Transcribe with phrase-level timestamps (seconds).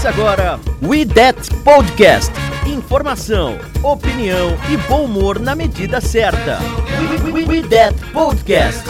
[0.00, 2.32] Começa agora We That Podcast.
[2.66, 6.58] Informação, opinião e bom humor na medida certa.
[7.22, 8.82] We, we, we That Podcast.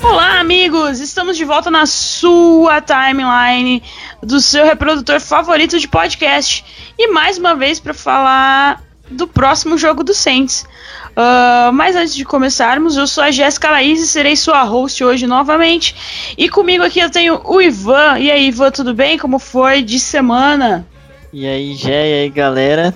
[0.00, 1.00] Olá, amigos!
[1.00, 3.82] Estamos de volta na sua timeline
[4.22, 6.64] do seu reprodutor favorito de podcast.
[6.96, 10.64] E mais uma vez para falar do próximo jogo do Saints.
[11.12, 15.26] Uh, mas antes de começarmos, eu sou a Jéssica Laís e serei sua host hoje
[15.26, 16.34] novamente.
[16.38, 18.18] E comigo aqui eu tenho o Ivan.
[18.18, 19.18] E aí, Ivan, tudo bem?
[19.18, 20.86] Como foi de semana?
[21.32, 22.94] E aí, Jé, e aí, galera?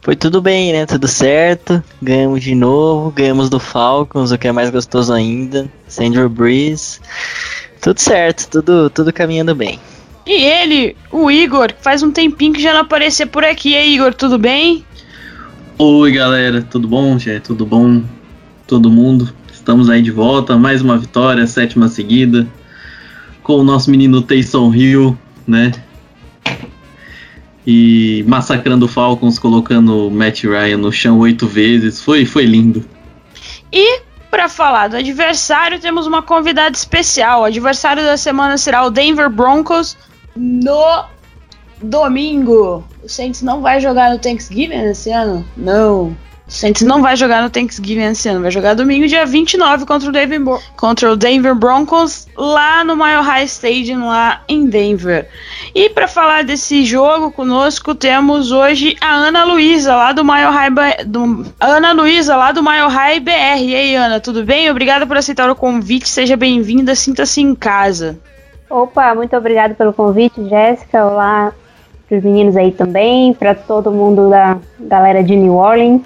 [0.00, 0.86] Foi tudo bem, né?
[0.86, 1.82] Tudo certo.
[2.00, 5.70] Ganhamos de novo, ganhamos do Falcons, o que é mais gostoso ainda.
[5.86, 7.00] Sandro Breeze.
[7.80, 9.78] Tudo certo, tudo, tudo caminhando bem.
[10.24, 13.70] E ele, o Igor, que faz um tempinho que já não aparecia por aqui.
[13.70, 14.84] E aí, Igor, tudo bem?
[15.84, 17.40] Oi, galera, tudo bom, Jé?
[17.40, 18.04] Tudo bom?
[18.68, 19.34] Todo mundo?
[19.52, 22.46] Estamos aí de volta, mais uma vitória, sétima seguida,
[23.42, 25.72] com o nosso menino Taysom Hill, né?
[27.66, 32.00] E massacrando o Falcons, colocando o Matt Ryan no chão oito vezes.
[32.00, 32.84] Foi, foi lindo.
[33.72, 37.40] E para falar do adversário, temos uma convidada especial.
[37.40, 39.96] O adversário da semana será o Denver Broncos
[40.36, 41.06] no
[41.82, 42.84] domingo.
[43.02, 45.44] O Saints não vai jogar no Thanksgiving esse ano?
[45.56, 46.16] Não.
[46.46, 48.42] O Saints não vai jogar no Thanksgiving esse ano.
[48.42, 53.22] Vai jogar domingo, dia 29, contra o Denver, contra o Denver Broncos, lá no Mile
[53.22, 55.28] High Stadium, lá em Denver.
[55.74, 60.70] E para falar desse jogo conosco, temos hoje a Ana Luísa, lá do Mile High...
[61.06, 63.62] Do, Ana Luísa, lá do Mile High BR.
[63.62, 64.70] E aí, Ana, tudo bem?
[64.70, 66.08] Obrigada por aceitar o convite.
[66.08, 68.18] Seja bem-vinda, sinta-se em casa.
[68.68, 71.06] Opa, muito obrigado pelo convite, Jéssica.
[71.06, 71.52] Olá
[72.16, 76.02] os meninos aí também, para todo mundo da galera de New Orleans.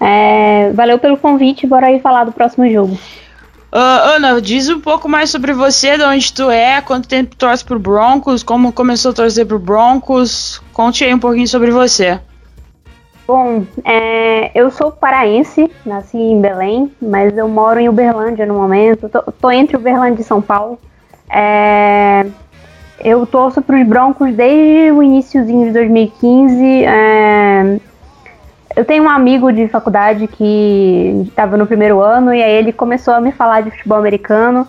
[0.00, 2.98] É, valeu pelo convite, bora aí falar do próximo jogo.
[3.76, 7.64] Ah, Ana, diz um pouco mais sobre você, de onde tu é, quanto tempo torce
[7.64, 10.62] pro Broncos, como começou a torcer pro Broncos.
[10.72, 12.20] Conte aí um pouquinho sobre você.
[13.26, 19.08] Bom, é, eu sou paraense, nasci em Belém, mas eu moro em Uberlândia no momento.
[19.08, 20.78] Tô, tô entre Uberlândia e São Paulo.
[21.28, 22.26] É,
[23.00, 26.84] eu torço para os Broncos desde o iníciozinho de 2015.
[26.84, 27.78] é,
[28.76, 33.14] eu tenho um amigo de faculdade que estava no primeiro ano e aí ele começou
[33.14, 34.66] a me falar de futebol americano.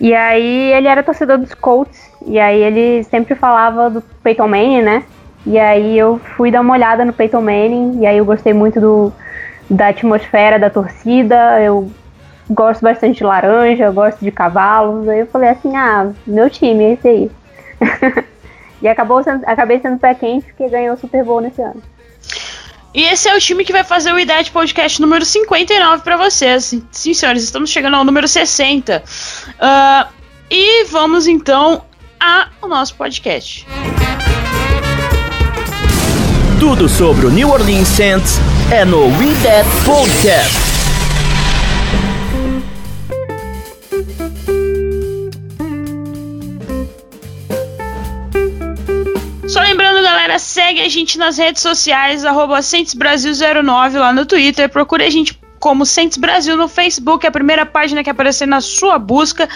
[0.00, 4.82] E aí ele era torcedor dos Colts e aí ele sempre falava do Peyton Manning,
[4.82, 5.02] né?
[5.44, 8.80] E aí eu fui dar uma olhada no Peyton Manning e aí eu gostei muito
[8.80, 9.12] do,
[9.68, 11.60] da atmosfera da torcida.
[11.60, 11.90] Eu
[12.48, 15.08] gosto bastante de laranja, eu gosto de cavalos.
[15.08, 17.30] Aí eu falei assim, ah, meu time é esse aí.
[18.82, 21.82] e acabou sendo, acabei sendo pé quente porque ganhou o Super Bowl nesse ano.
[22.92, 26.74] E esse é o time que vai fazer o Idade Podcast número 59 para vocês.
[26.90, 29.02] Sim, senhores, estamos chegando ao número 60.
[29.60, 30.08] Ah,
[30.50, 31.84] e vamos então
[32.18, 33.64] ao nosso podcast.
[36.58, 38.38] Tudo sobre o New Orleans Saints
[38.72, 40.69] é no We That Podcast.
[50.30, 54.68] Galera, segue a gente nas redes sociais, arroba CentesBrasil09 lá no Twitter.
[54.68, 58.62] Procure a gente como Saints Brasil no Facebook, é a primeira página que aparecer na
[58.62, 59.46] sua busca.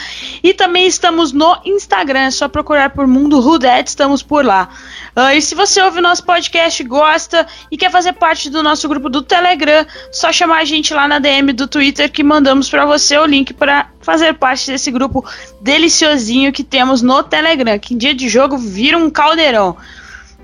[0.43, 4.69] E também estamos no Instagram, é só procurar por Mundo Rudet, estamos por lá.
[5.17, 8.87] Ah, e se você ouve o nosso podcast, gosta e quer fazer parte do nosso
[8.87, 12.85] grupo do Telegram, só chamar a gente lá na DM do Twitter que mandamos para
[12.85, 15.25] você o link para fazer parte desse grupo
[15.63, 19.75] deliciosinho que temos no Telegram, que em dia de jogo vira um caldeirão.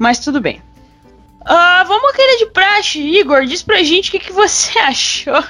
[0.00, 0.62] Mas tudo bem.
[1.44, 2.98] Ah, vamos aquele de praxe.
[2.98, 5.44] Igor, diz pra gente o que, que você achou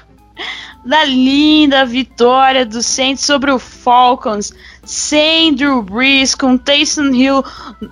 [0.85, 4.53] da linda vitória do Saints sobre o Falcons.
[4.85, 7.45] Sem Drew Brees, com Taysom Hill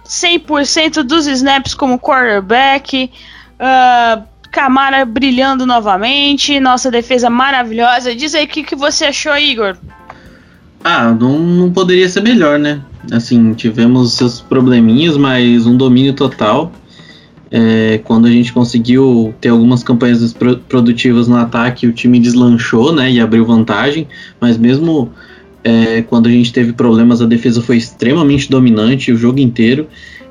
[0.05, 3.09] 100% dos snaps como quarterback.
[3.61, 6.59] ah, Camara brilhando novamente.
[6.59, 8.17] Nossa defesa maravilhosa.
[8.17, 9.77] Diz aí o que, que você achou, Igor.
[10.83, 12.81] Ah, não, não poderia ser melhor, né?
[13.11, 16.73] Assim, tivemos seus probleminhas, mas um domínio total.
[17.51, 20.35] É, quando a gente conseguiu ter algumas campanhas
[20.69, 24.07] produtivas no ataque, o time deslanchou né, e abriu vantagem,
[24.39, 25.11] mas mesmo
[25.65, 29.87] é, quando a gente teve problemas, a defesa foi extremamente dominante o jogo inteiro,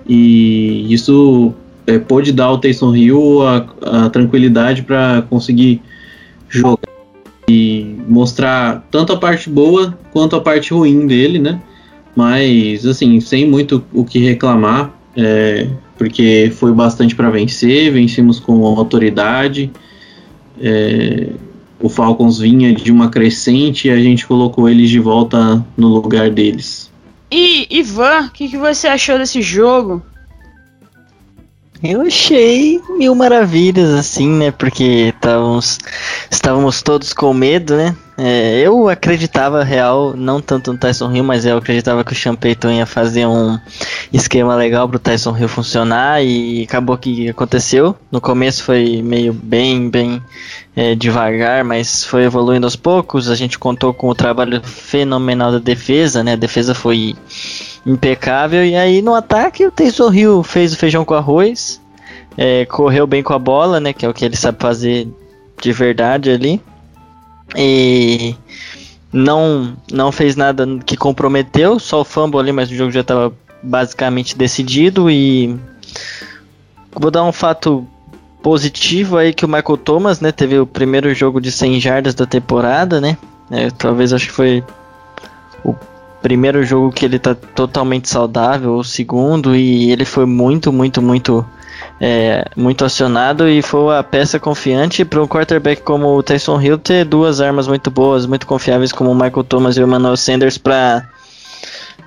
[0.08, 1.54] e isso
[1.88, 5.82] é, pôde dar ao Taysom Hill a, a tranquilidade para conseguir
[6.48, 6.88] jogar
[7.50, 11.62] e mostrar tanto a parte boa quanto a parte ruim dele, né?
[12.18, 15.68] Mas, assim, sem muito o que reclamar, é,
[16.00, 19.72] porque foi bastante para vencer, vencemos com autoridade.
[20.60, 21.28] É,
[21.80, 26.32] o Falcons vinha de uma crescente e a gente colocou eles de volta no lugar
[26.32, 26.92] deles.
[27.30, 30.02] E Ivan, o que, que você achou desse jogo?
[31.84, 34.50] Eu achei mil maravilhas, assim, né?
[34.50, 35.78] Porque estávamos,
[36.32, 37.96] estávamos todos com medo, né?
[38.20, 42.36] É, eu acreditava real, não tanto no Tyson Hill, mas eu acreditava que o Sean
[42.36, 43.60] Payton ia fazer um
[44.12, 47.96] esquema legal pro Tyson Hill funcionar e acabou que aconteceu.
[48.12, 50.20] No começo foi meio bem, bem
[50.76, 53.30] é, devagar, mas foi evoluindo aos poucos.
[53.30, 56.34] A gente contou com o trabalho fenomenal da defesa, né?
[56.34, 57.16] A defesa foi
[57.86, 58.66] impecável.
[58.66, 61.80] E aí no ataque o Taysom Hill fez o feijão com arroz,
[62.36, 63.94] é, correu bem com a bola, né?
[63.94, 65.08] Que é o que ele sabe fazer
[65.62, 66.60] de verdade ali.
[67.58, 68.36] E
[69.12, 73.34] não, não fez nada que comprometeu, só o fumble ali, mas o jogo já estava
[73.64, 75.10] basicamente decidido.
[75.10, 75.58] E
[76.92, 77.86] vou dar um fato
[78.44, 82.26] positivo aí que o Michael Thomas, né, teve o primeiro jogo de 100 jardas da
[82.26, 83.18] temporada, né?
[83.50, 84.64] É, talvez acho que foi
[85.64, 85.76] o
[86.22, 91.46] primeiro jogo que ele tá totalmente saudável, o segundo, e ele foi muito, muito, muito,
[92.00, 96.78] é, muito acionado e foi a peça confiante para um quarterback como o Tyson Hill
[96.78, 100.58] ter duas armas muito boas, muito confiáveis como o Michael Thomas e o Emmanuel Sanders
[100.58, 101.08] para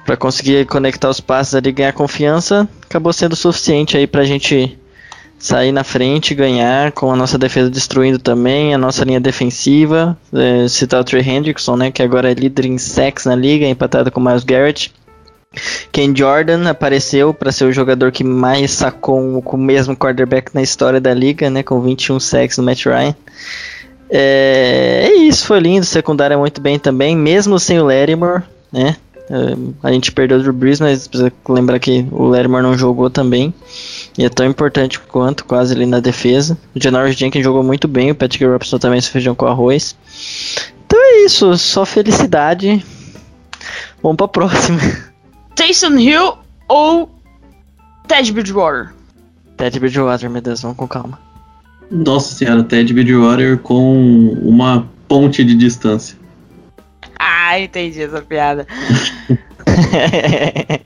[0.04, 4.24] para conseguir conectar os passes ali e ganhar confiança, acabou sendo suficiente aí para a
[4.24, 4.76] gente
[5.40, 10.68] sair na frente, ganhar, com a nossa defesa destruindo também, a nossa linha defensiva, é,
[10.68, 14.20] citar o Trey Hendrickson, né, que agora é líder em sacks na liga, empatado com
[14.20, 14.92] o Miles Garrett.
[15.92, 20.62] Ken Jordan apareceu para ser o jogador que mais sacou com o mesmo quarterback na
[20.62, 23.14] história da liga, né, com 21 sacks no Matt Ryan.
[24.08, 28.42] É, é isso, foi lindo, secundária muito bem também, mesmo sem o Lattimore,
[28.72, 28.96] né,
[29.30, 33.08] Uh, a gente perdeu o Drew Brees, mas precisa lembrar que o Lattimore não jogou
[33.08, 33.54] também.
[34.18, 36.58] E é tão importante quanto, quase ali na defesa.
[36.74, 39.94] O Janoris Jenkins jogou muito bem, o Patrick Robinson também se feijão com arroz.
[40.84, 42.84] Então é isso, só felicidade.
[44.02, 44.80] Vamos pra próxima.
[45.54, 46.38] Taysom Hill
[46.68, 47.10] ou
[48.06, 48.92] Ted Bridgewater?
[49.56, 51.18] Ted Bridgewater, meu Deus, vamos com calma.
[51.90, 56.16] Nossa senhora, Ted Bridgewater com uma ponte de distância.
[57.18, 58.66] Ah, entendi essa piada.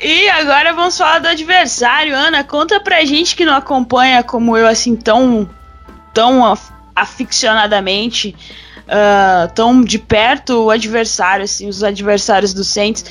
[0.00, 2.14] e agora vamos falar do adversário.
[2.14, 5.48] Ana, conta pra gente que não acompanha como eu, assim, tão,
[6.12, 6.56] tão
[6.94, 8.36] aficionadamente,
[8.90, 13.04] uh, tão de perto o adversário, assim, os adversários do Saints.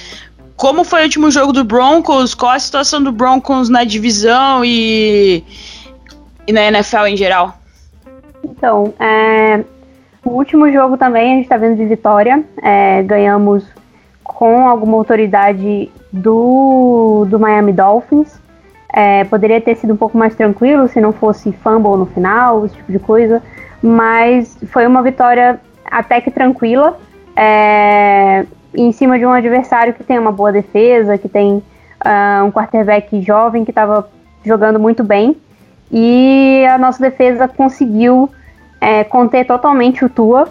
[0.55, 2.35] Como foi o último jogo do Broncos?
[2.35, 5.43] Qual a situação do Broncos na divisão e,
[6.45, 7.57] e na NFL em geral?
[8.43, 9.63] Então, é,
[10.23, 12.43] o último jogo também a gente está vendo de vitória.
[12.61, 13.63] É, ganhamos
[14.21, 18.39] com alguma autoridade do, do Miami Dolphins.
[18.91, 22.75] É, poderia ter sido um pouco mais tranquilo se não fosse fumble no final, esse
[22.75, 23.41] tipo de coisa.
[23.81, 25.59] Mas foi uma vitória
[25.89, 26.97] até que tranquila.
[27.35, 31.63] É, em cima de um adversário que tem uma boa defesa, que tem
[32.05, 34.09] uh, um quarterback jovem que estava
[34.43, 35.35] jogando muito bem.
[35.91, 38.29] E a nossa defesa conseguiu
[38.79, 40.47] é, conter totalmente o Tua.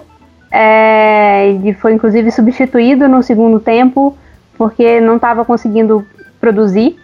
[0.50, 4.16] É, ele foi inclusive substituído no segundo tempo
[4.57, 6.04] porque não estava conseguindo
[6.40, 6.99] produzir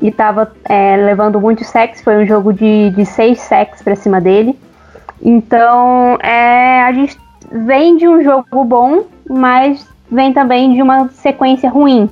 [0.00, 2.02] e estava é, levando muito sexo.
[2.02, 4.58] Foi um jogo de, de seis sacks para cima dele.
[5.22, 7.16] Então é, a gente
[7.50, 12.08] vem de um jogo bom, mas vem também de uma sequência ruim.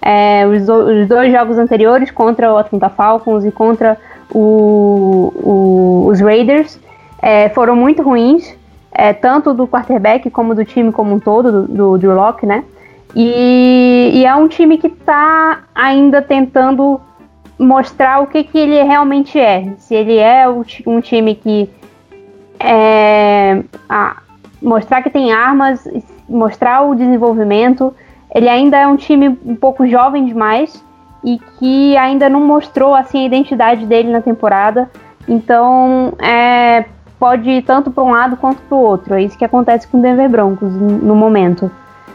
[0.00, 3.96] É, os, os, dois jogos anteriores contra o Atlanta Falcons e contra
[4.30, 6.78] o, o, os Raiders
[7.22, 8.54] é, foram muito ruins,
[8.92, 12.64] é, tanto do quarterback como do time como um todo, do, do Drew né?
[13.16, 17.00] E, e, é um time que está ainda tentando
[17.58, 19.72] mostrar o que, que ele realmente é.
[19.78, 21.70] Se ele é um time que
[22.58, 24.16] é, a,
[24.64, 25.86] mostrar que tem armas,
[26.28, 27.94] mostrar o desenvolvimento.
[28.34, 30.82] Ele ainda é um time um pouco jovem demais
[31.22, 34.90] e que ainda não mostrou assim a identidade dele na temporada.
[35.28, 36.84] Então, é,
[37.18, 39.14] pode ir tanto para um lado quanto para o outro.
[39.14, 41.70] É isso que acontece com o Denver Broncos no momento.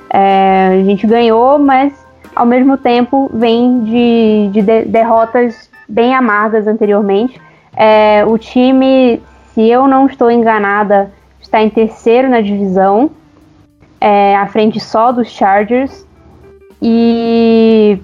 [0.09, 1.93] É, a gente ganhou, mas
[2.35, 7.39] ao mesmo tempo vem de, de, de derrotas bem amargas anteriormente.
[7.75, 9.21] É, o time,
[9.53, 13.11] se eu não estou enganada, está em terceiro na divisão,
[13.99, 16.05] é, à frente só dos Chargers.
[16.81, 17.99] E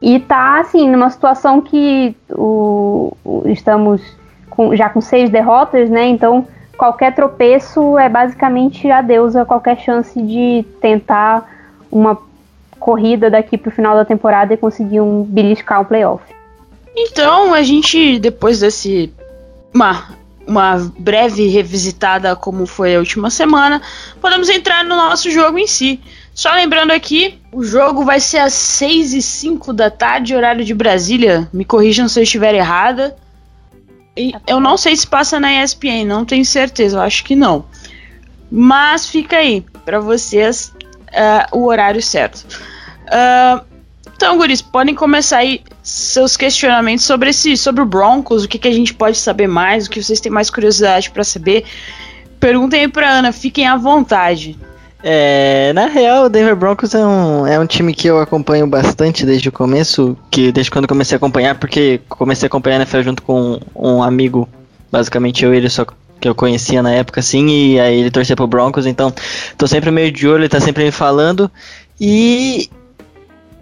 [0.00, 4.02] e tá assim numa situação que o, o, estamos
[4.50, 6.08] com, já com seis derrotas, né?
[6.08, 6.46] Então
[6.76, 11.48] qualquer tropeço é basicamente adeus a qualquer chance de tentar
[11.90, 12.18] uma
[12.80, 16.24] corrida daqui para o final da temporada e conseguir um beliscar um playoff.
[16.96, 19.12] Então a gente depois desse
[19.72, 20.08] uma
[20.46, 23.80] uma breve revisitada como foi a última semana,
[24.20, 26.00] podemos entrar no nosso jogo em si.
[26.34, 30.74] Só lembrando aqui, o jogo vai ser às 6 e 5 da tarde, horário de
[30.74, 31.48] Brasília.
[31.52, 33.16] Me corrijam se eu estiver errada.
[34.16, 37.64] E eu não sei se passa na ESPN, não tenho certeza, eu acho que não.
[38.50, 40.72] Mas fica aí para vocês
[41.08, 42.46] uh, o horário certo.
[43.06, 43.64] Uh,
[44.14, 48.68] então, Guris, podem começar aí seus questionamentos sobre esse, sobre o Broncos, o que, que
[48.68, 51.64] a gente pode saber mais, o que vocês têm mais curiosidade para saber.
[52.38, 54.56] Perguntem aí pra Ana, fiquem à vontade.
[55.04, 59.26] É, na real, o Denver Broncos é um, é um time que eu acompanho bastante
[59.26, 63.02] desde o começo, que desde quando comecei a acompanhar, porque comecei a acompanhar a NFL
[63.02, 64.48] junto com um amigo,
[64.92, 65.84] basicamente eu e ele, só
[66.20, 69.12] que eu conhecia na época, assim, e aí ele torcia pro Broncos, então
[69.58, 71.50] tô sempre meio de olho, ele tá sempre me falando,
[72.00, 72.70] e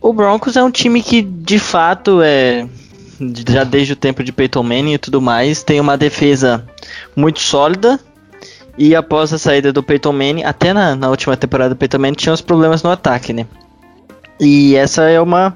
[0.00, 2.66] o Broncos é um time que, de fato, é
[3.48, 6.64] já desde o tempo de Peyton Manning e tudo mais, tem uma defesa
[7.14, 8.00] muito sólida,
[8.78, 12.14] e após a saída do Peyton Manning, até na, na última temporada do Peyton Manning
[12.14, 13.46] tinha uns problemas no ataque, né?
[14.38, 15.54] E essa é uma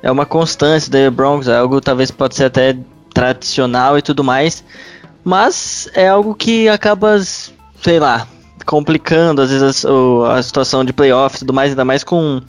[0.00, 2.76] é uma constância da Broncos, é algo talvez pode ser até
[3.12, 4.62] tradicional e tudo mais,
[5.24, 7.18] mas é algo que acaba,
[7.82, 8.28] sei lá,
[8.64, 12.40] complicando às vezes a, a situação de playoffs e tudo mais, ainda mais com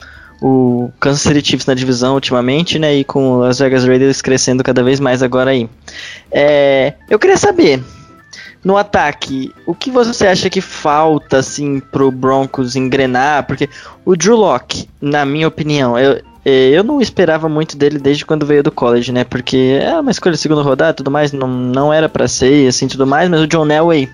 [0.41, 4.84] o Kansas City Chiefs na divisão ultimamente, né, e com as Vegas Raiders crescendo cada
[4.84, 5.70] vez mais agora aí.
[6.32, 7.82] É, eu queria saber,
[8.63, 13.46] no ataque, o que você acha que falta, assim, pro Broncos engrenar?
[13.46, 13.70] Porque
[14.03, 18.46] o Drew Locke, na minha opinião, eu, é, eu não esperava muito dele desde quando
[18.46, 19.24] veio do college, né?
[19.24, 22.88] Porque é uma escolha de segunda rodada tudo mais, não, não era para ser assim
[22.88, 24.10] tudo mais, mas o John Elway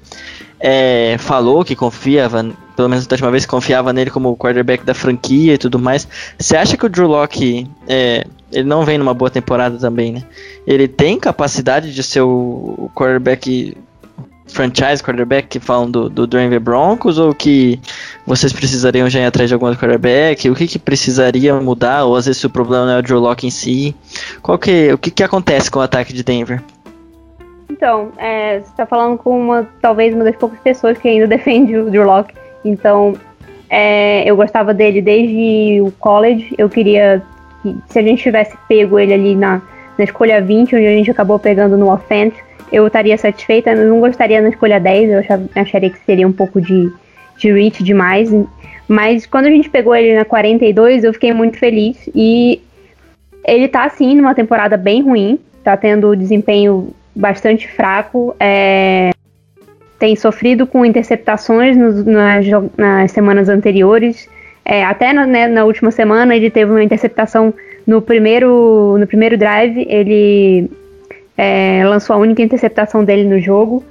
[0.65, 5.55] é, falou que confiava, pelo menos da última vez, confiava nele como quarterback da franquia
[5.55, 6.08] e tudo mais.
[6.39, 10.24] Você acha que o Drew Locke, é, ele não vem numa boa temporada também, né?
[10.65, 13.75] Ele tem capacidade de ser o quarterback
[14.48, 17.79] franchise quarterback que falam do, do Denver Broncos ou que
[18.25, 20.50] vocês precisariam já ir atrás de algum quarterback?
[20.50, 22.05] O que, que precisaria mudar?
[22.05, 23.93] Ou às vezes o problema não é o Drew Locke em si?
[24.41, 26.63] Qual que, o que, que acontece com o ataque de Denver?
[27.70, 31.75] Então, é, você está falando com uma, talvez uma das poucas pessoas que ainda defende
[31.77, 32.34] o Drew Locke.
[32.63, 33.13] Então,
[33.70, 36.53] é, eu gostava dele desde o college.
[36.58, 37.22] Eu queria
[37.62, 39.62] que, se a gente tivesse pego ele ali na,
[39.98, 42.38] na escolha 20, onde a gente acabou pegando no offense,
[42.72, 43.72] eu estaria satisfeita.
[43.72, 46.91] Eu não gostaria na escolha 10, eu achava, acharia que seria um pouco de,
[47.38, 48.32] de reach demais.
[48.88, 51.98] Mas quando a gente pegou ele na 42, eu fiquei muito feliz.
[52.13, 52.62] E
[53.46, 55.39] ele tá, assim, numa temporada bem ruim.
[55.63, 58.36] Tá tendo desempenho bastante fraco.
[58.39, 59.12] É,
[60.00, 64.27] tem sofrido com interceptações nas, nas, semanas anteriores.
[64.65, 67.53] É, até na, né, na, última semana ele teve uma interceptação
[67.86, 69.86] no primeiro, no primeiro drive.
[69.89, 70.70] Ele
[71.38, 73.84] é, lançou a única interceptação dele no jogo.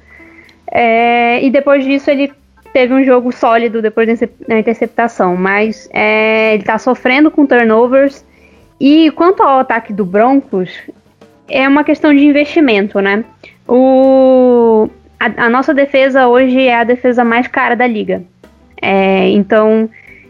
[0.71, 2.33] É, e depois disso ele
[2.73, 8.25] teve um jogo sólido depois da interceptação, mas é, ele está sofrendo com turnovers.
[8.81, 10.71] E quanto ao ataque do Broncos,
[11.49, 13.25] é uma questão de investimento, né?
[13.69, 18.23] O, a, a nossa defesa hoje é a defesa mais cara da liga.
[18.81, 19.89] É, então,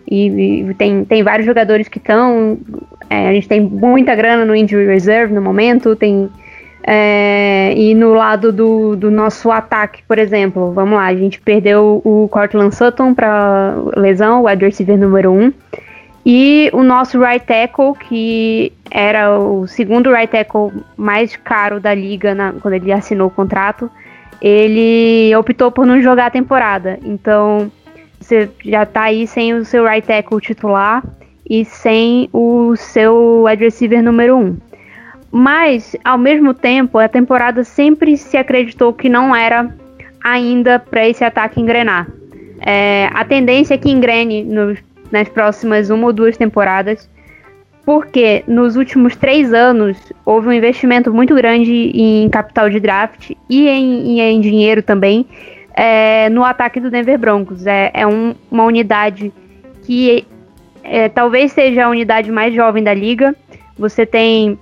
[0.09, 0.26] e,
[0.69, 2.59] e, tem, tem vários jogadores que estão.
[3.09, 6.31] É, a gente tem muita grana no injury reserve no momento, tem
[6.85, 12.02] é, e no lado do, do nosso ataque, por exemplo, vamos lá, a gente perdeu
[12.04, 15.40] o Cortland Sutton para lesão, o wide receiver número 1.
[15.40, 15.52] Um,
[16.25, 22.35] e o nosso right tackle, que era o segundo right tackle mais caro da liga
[22.35, 23.91] na, quando ele assinou o contrato,
[24.41, 26.99] ele optou por não jogar a temporada.
[27.05, 27.71] Então,
[28.21, 31.02] você já está aí sem o seu right tackle titular
[31.49, 34.41] e sem o seu wide receiver número 1.
[34.41, 34.57] Um.
[35.31, 39.75] Mas, ao mesmo tempo, a temporada sempre se acreditou que não era
[40.23, 42.07] ainda para esse ataque engrenar.
[42.61, 44.76] É, a tendência é que engrene no,
[45.12, 47.09] nas próximas uma ou duas temporadas,
[47.85, 53.69] porque nos últimos três anos houve um investimento muito grande em capital de draft e
[53.69, 55.26] em, em dinheiro também
[55.75, 57.66] é, no ataque do Denver Broncos.
[57.66, 59.33] É, é um, uma unidade
[59.85, 60.26] que
[60.85, 63.35] é, talvez seja a unidade mais jovem da liga.
[63.78, 64.59] Você tem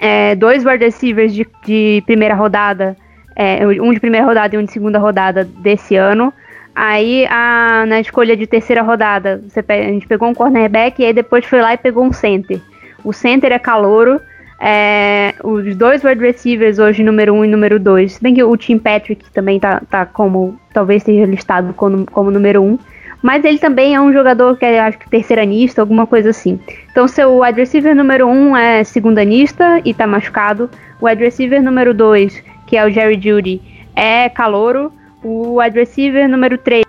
[0.00, 2.96] é, dois wide receivers de, de primeira rodada,
[3.36, 6.32] é, um de primeira rodada e um de segunda rodada desse ano.
[6.80, 11.12] Aí a, na escolha de terceira rodada, você, a gente pegou um cornerback e aí
[11.12, 12.60] depois foi lá e pegou um center.
[13.02, 14.20] O center é calouro.
[14.60, 18.12] É, os dois wide receivers hoje, número 1 um e número 2.
[18.12, 20.56] Se bem que o Tim Patrick também tá, tá como.
[20.72, 22.64] Talvez seja listado como, como número 1.
[22.64, 22.78] Um,
[23.20, 26.60] mas ele também é um jogador que é, acho que terceiranista, alguma coisa assim.
[26.92, 30.70] Então, seu wide receiver número 1 um é segundanista e tá machucado.
[31.00, 33.60] O wide receiver número 2, que é o Jerry Judy,
[33.96, 34.92] é calouro.
[35.22, 36.84] O wide receiver número 3,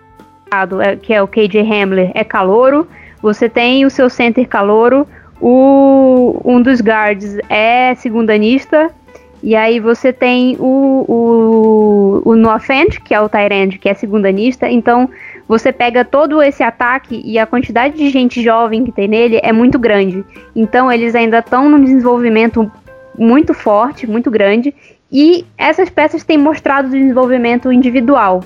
[0.83, 2.87] é, que é o KJ Hamler, é calouro.
[3.21, 5.07] Você tem o seu center calouro.
[5.41, 8.89] O, um dos guards é segundanista.
[9.41, 14.69] E aí você tem o, o, o que é o Tyrande, que é segundanista.
[14.69, 15.09] Então
[15.47, 19.51] você pega todo esse ataque e a quantidade de gente jovem que tem nele é
[19.51, 20.23] muito grande.
[20.55, 22.69] Então eles ainda estão num desenvolvimento
[23.17, 24.73] muito forte, muito grande,
[25.11, 28.43] e essas peças têm mostrado desenvolvimento individual.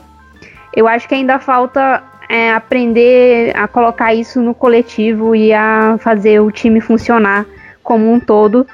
[0.75, 6.39] Eu acho que ainda falta é, aprender a colocar isso no coletivo e a fazer
[6.39, 7.45] o time funcionar
[7.83, 8.65] como um todo.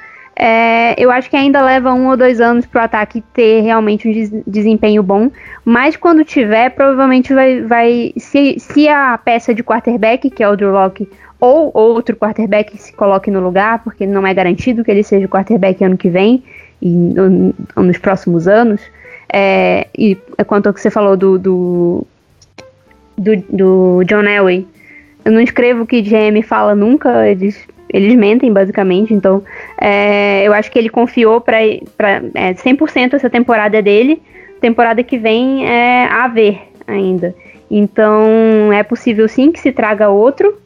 [0.42, 4.08] É, eu acho que ainda leva um ou dois anos para o ataque ter realmente
[4.08, 5.30] um desempenho bom,
[5.62, 7.60] mas quando tiver, provavelmente vai.
[7.60, 11.06] vai se, se a peça de quarterback, que é o Drew Locke,
[11.38, 15.28] ou outro quarterback se coloque no lugar, porque não é garantido que ele seja o
[15.28, 16.42] quarterback ano que vem,
[16.80, 18.80] no, nos próximos anos.
[19.32, 22.06] É, e quanto ao que você falou do, do,
[23.16, 24.66] do, do John Elway,
[25.24, 29.42] eu não escrevo o que GM fala nunca, eles, eles mentem basicamente, então
[29.80, 34.20] é, eu acho que ele confiou para é, 100% essa temporada é dele,
[34.60, 37.34] temporada que vem é a ver ainda.
[37.70, 40.58] Então é possível sim que se traga outro,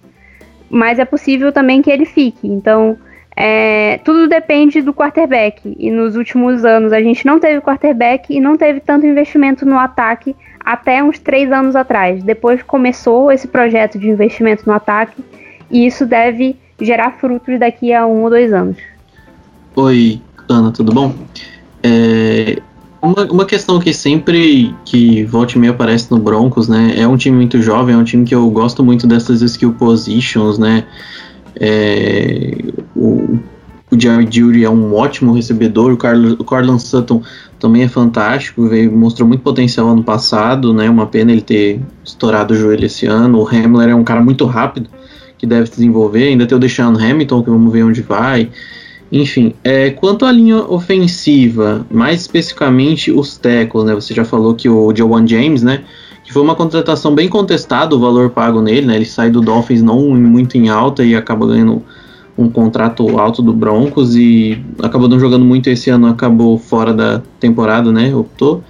[0.71, 2.49] mas é possível também que ele fique.
[2.49, 2.97] Então
[3.37, 5.75] é, tudo depende do quarterback.
[5.79, 9.79] E nos últimos anos a gente não teve quarterback e não teve tanto investimento no
[9.79, 12.23] ataque até uns três anos atrás.
[12.23, 15.23] Depois começou esse projeto de investimento no ataque
[15.70, 18.77] e isso deve gerar frutos daqui a um ou dois anos.
[19.77, 21.14] Oi, Ana, tudo bom?
[21.83, 22.61] É,
[23.03, 26.94] uma, uma questão que sempre que volte e meia aparece no Broncos, né?
[26.97, 30.59] É um time muito jovem, é um time que eu gosto muito dessas skill positions,
[30.59, 30.85] né?
[31.61, 32.59] É,
[32.97, 33.38] o,
[33.90, 37.23] o Jerry Judy é um ótimo recebedor, o, Carlos, o Sutton
[37.59, 40.90] também é fantástico, veio, mostrou muito potencial ano passado, né?
[40.90, 43.40] Uma pena ele ter estourado o joelho esse ano.
[43.40, 44.90] O Hamler é um cara muito rápido
[45.38, 46.29] que deve se desenvolver.
[46.29, 48.51] Ainda tem o Deshaun Hamilton, que vamos ver onde vai.
[49.11, 53.95] Enfim, é, quanto à linha ofensiva, mais especificamente os tackles, né?
[53.95, 55.85] Você já falou que o Joan James, né?
[56.25, 58.97] Que foi uma contratação bem contestada o valor pago nele, né?
[58.97, 61.83] Ele sai do Dolphins não muito em alta e acaba ganhando
[62.37, 67.23] um contrato alto do Broncos e acabou não jogando muito esse ano, acabou fora da
[67.39, 68.15] temporada, né?
[68.15, 68.65] Optou.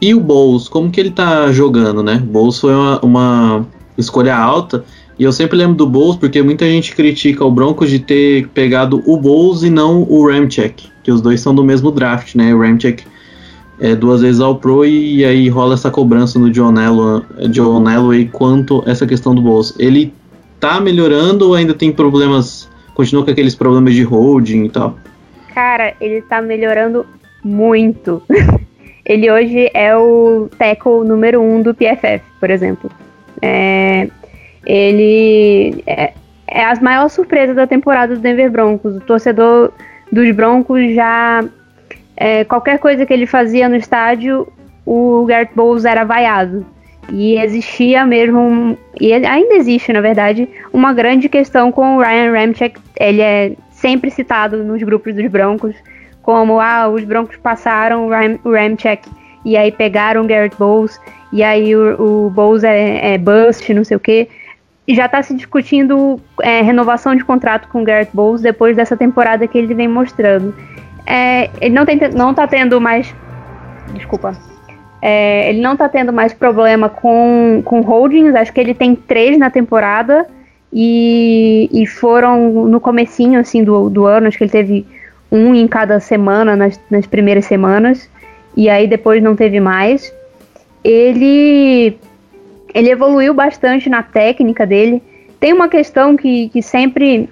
[0.00, 2.16] E o Bowles, como que ele tá jogando, né?
[2.16, 4.84] O Bowles foi uma, uma escolha alta.
[5.18, 9.02] E eu sempre lembro do Bowles porque muita gente critica o Broncos de ter pegado
[9.06, 12.52] o Bowles e não o Ramchek, que os dois são do mesmo draft, né?
[12.52, 13.04] O Ramchek
[13.80, 16.74] é duas vezes ao Pro e, e aí rola essa cobrança no John
[17.88, 19.74] Elway, quanto essa questão do Bowles.
[19.78, 20.12] Ele
[20.60, 24.96] tá melhorando ou ainda tem problemas continua com aqueles problemas de holding e tal?
[25.52, 27.04] Cara, ele tá melhorando
[27.42, 28.22] muito.
[29.04, 32.90] ele hoje é o tackle número um do PFF, por exemplo.
[33.42, 34.08] É,
[34.64, 36.12] ele é,
[36.46, 38.96] é a maior surpresa da temporada do Denver Broncos.
[38.96, 39.72] O torcedor
[40.10, 41.44] dos Broncos já.
[42.16, 44.46] É, qualquer coisa que ele fazia no estádio,
[44.86, 46.64] o Garrett Bowles era vaiado.
[47.10, 52.80] E existia mesmo, e ainda existe, na verdade, uma grande questão com o Ryan Ramchek.
[52.98, 55.74] Ele é sempre citado nos grupos dos Broncos,
[56.22, 59.08] como ah, os Broncos passaram o, Ram, o Ramchek
[59.44, 60.98] e aí pegaram o Garrett Bowles,
[61.32, 64.28] e aí o, o Bowles é, é bust, não sei o quê.
[64.86, 68.96] E já está se discutindo é, renovação de contrato com o Garrett Bowles depois dessa
[68.96, 70.54] temporada que ele vem mostrando.
[71.06, 73.14] É, ele não, tem, não tá tendo mais.
[73.92, 74.34] Desculpa
[75.06, 79.36] é, ele não tá tendo mais problema com, com holdings, acho que ele tem três
[79.36, 80.26] na temporada
[80.72, 84.86] e, e foram no comecinho assim do, do ano, acho que ele teve
[85.30, 88.08] um em cada semana nas, nas primeiras semanas
[88.56, 90.10] e aí depois não teve mais.
[90.82, 91.98] Ele
[92.72, 95.02] ele evoluiu bastante na técnica dele.
[95.38, 97.28] Tem uma questão que, que sempre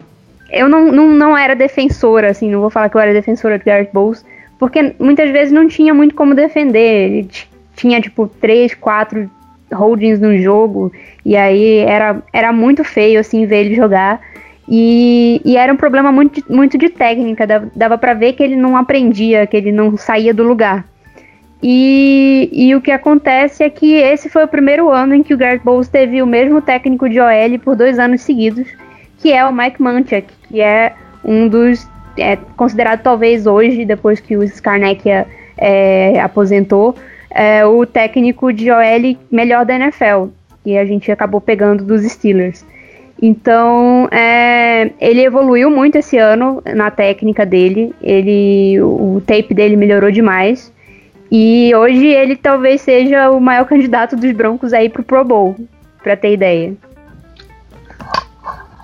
[0.52, 3.64] eu não, não, não era defensora, assim, não vou falar que eu era defensora de
[3.64, 4.24] Garrett Bowles,
[4.58, 7.10] porque muitas vezes não tinha muito como defender.
[7.10, 7.28] Ele
[7.74, 9.28] tinha tipo três, quatro
[9.72, 10.92] holdings no jogo
[11.24, 14.20] e aí era, era muito feio assim ver ele jogar
[14.68, 18.56] E, e, era um problema muito, muito de técnica, dava, dava para ver que ele
[18.56, 20.84] não aprendia, que ele não saía do lugar.
[21.62, 25.36] E, e, o que acontece é que esse foi o primeiro ano em que o
[25.36, 28.68] Garrett Bowles teve o mesmo técnico de OL por dois anos seguidos,
[29.22, 34.36] que é o Mike Munchak, que é um dos é, considerado talvez hoje, depois que
[34.36, 36.96] o Skarnekia é, aposentou,
[37.30, 40.26] é, o técnico de OL melhor da NFL,
[40.64, 42.64] que a gente acabou pegando dos Steelers.
[43.22, 50.10] Então, é, ele evoluiu muito esse ano na técnica dele, ele, o tape dele melhorou
[50.10, 50.72] demais.
[51.30, 55.54] E hoje ele talvez seja o maior candidato dos Broncos aí pro Pro Bowl,
[56.02, 56.74] pra ter ideia.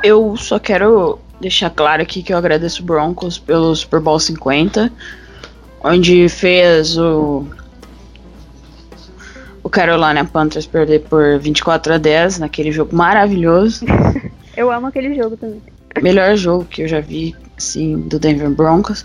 [0.03, 4.93] Eu só quero deixar claro aqui que eu agradeço o Broncos pelo Super Bowl 50,
[5.83, 7.47] onde fez o
[9.63, 13.85] o Carolina Panthers perder por 24 a 10 naquele jogo maravilhoso.
[14.57, 15.61] eu amo aquele jogo também.
[16.01, 19.05] Melhor jogo que eu já vi, assim, do Denver Broncos.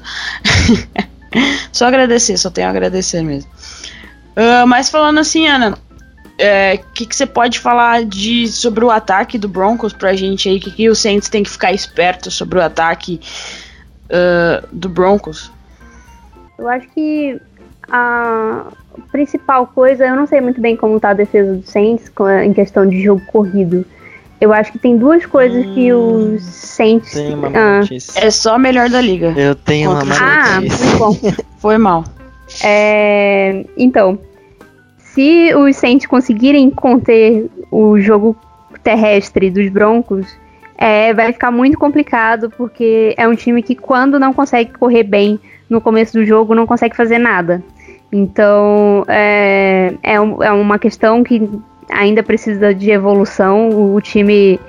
[1.71, 3.51] só agradecer, só tenho a agradecer mesmo.
[4.37, 5.77] Uh, mas falando assim, Ana,
[6.39, 10.49] o é, que, que você pode falar de sobre o ataque do Broncos pra gente
[10.49, 10.57] aí?
[10.57, 13.19] O que, que o Saints tem que ficar esperto sobre o ataque
[14.05, 15.51] uh, do Broncos?
[16.57, 17.39] Eu acho que
[17.89, 18.65] a
[19.11, 22.11] principal coisa, eu não sei muito bem como tá a defesa do Saints
[22.43, 23.85] em questão de jogo corrido.
[24.41, 27.13] Eu acho que tem duas coisas hum, que os Saints.
[27.13, 27.81] Tem uma ah,
[28.15, 29.33] é só a melhor da liga.
[29.37, 31.17] Eu tenho uma Ah, muito bom.
[31.59, 32.03] Foi mal.
[32.61, 34.19] É, então,
[35.13, 38.35] se os Saints conseguirem conter o jogo
[38.83, 40.27] terrestre dos Broncos,
[40.75, 45.39] é, vai ficar muito complicado, porque é um time que, quando não consegue correr bem
[45.69, 47.63] no começo do jogo, não consegue fazer nada.
[48.11, 51.47] Então, é, é, um, é uma questão que
[51.91, 53.69] ainda precisa de evolução.
[53.69, 54.59] O, o time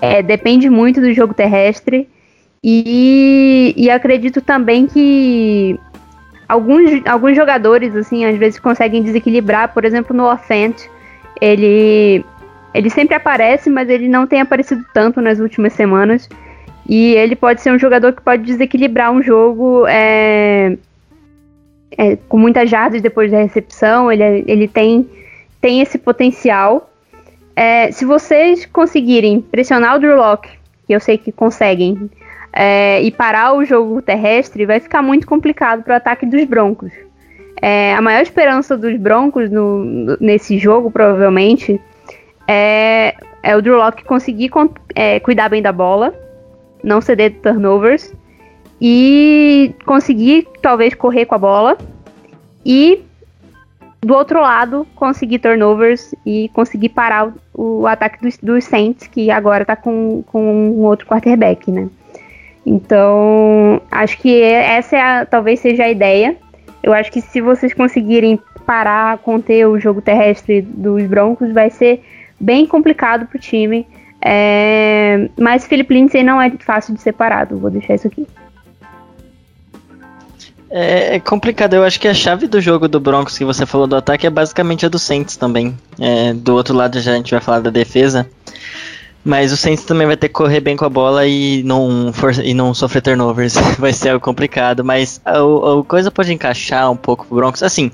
[0.00, 2.08] é, depende muito do jogo terrestre.
[2.62, 5.78] E, e acredito também que
[6.48, 9.72] alguns, alguns jogadores, assim, às vezes conseguem desequilibrar.
[9.72, 10.88] Por exemplo, no Offense,
[11.40, 12.24] ele,
[12.74, 16.28] ele sempre aparece, mas ele não tem aparecido tanto nas últimas semanas.
[16.88, 20.76] E ele pode ser um jogador que pode desequilibrar um jogo é,
[21.98, 24.10] é, com muitas jardas depois da recepção.
[24.10, 25.08] Ele, ele tem
[25.60, 26.92] tem esse potencial.
[27.56, 30.50] É, se vocês conseguirem pressionar o Drew Locke,
[30.86, 32.08] que eu sei que conseguem,
[32.56, 36.90] é, e parar o jogo terrestre, vai ficar muito complicado para o ataque dos Broncos.
[37.60, 41.78] É, a maior esperança dos Broncos no, nesse jogo, provavelmente,
[42.48, 44.50] é, é o Drew Locke conseguir
[44.94, 46.14] é, cuidar bem da bola,
[46.82, 48.12] não ceder turnovers,
[48.80, 51.76] e conseguir talvez correr com a bola
[52.64, 53.02] e
[54.00, 59.30] do outro lado, conseguir turnovers e conseguir parar o, o ataque dos, dos, Saints, que
[59.30, 61.88] agora tá com, com um outro quarterback, né?
[62.66, 66.36] Então, acho que essa é a, talvez seja a ideia.
[66.82, 72.02] Eu acho que se vocês conseguirem parar, conter o jogo terrestre dos Broncos, vai ser
[72.40, 73.86] bem complicado pro time.
[74.20, 78.26] É, mas Philip Lindsay não é fácil de separado, vou deixar isso aqui.
[80.68, 83.86] É, é, complicado, eu acho que a chave do jogo do Broncos que você falou
[83.86, 85.76] do ataque é basicamente a do Saints também.
[86.00, 88.28] É, do outro lado já a gente vai falar da defesa.
[89.26, 92.32] Mas o Saints também vai ter que correr bem com a bola e não, for,
[92.32, 93.54] e não sofrer turnovers.
[93.76, 94.84] vai ser algo complicado.
[94.84, 97.60] Mas a, a, coisa pode encaixar um pouco pro Broncos.
[97.60, 97.90] Assim,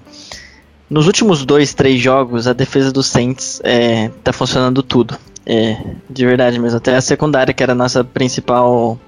[0.90, 5.16] nos últimos dois, três jogos, a defesa do Saints é, tá funcionando tudo.
[5.46, 5.74] É,
[6.10, 6.76] de verdade mesmo.
[6.76, 9.00] Até a secundária, que era a nossa principal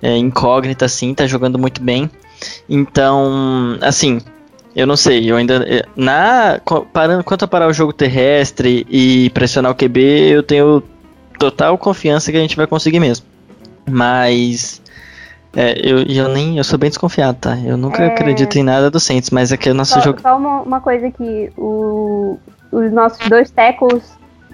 [0.00, 2.10] é, incógnita, assim, tá jogando muito bem.
[2.66, 4.22] Então, assim,
[4.74, 5.66] eu não sei, eu ainda.
[5.68, 6.62] Eh, na,
[6.94, 10.00] parando, quanto a parar o jogo terrestre e pressionar o QB,
[10.30, 10.82] eu tenho
[11.38, 13.26] total confiança que a gente vai conseguir mesmo.
[13.88, 14.82] Mas.
[15.56, 16.58] É, eu, eu nem.
[16.58, 17.56] Eu sou bem desconfiado, tá?
[17.58, 18.06] Eu nunca é...
[18.08, 20.20] acredito em nada do Saints, mas é que o nosso só, jogo.
[20.20, 22.38] Só uma, uma coisa que o,
[22.70, 24.02] os nossos dois tackles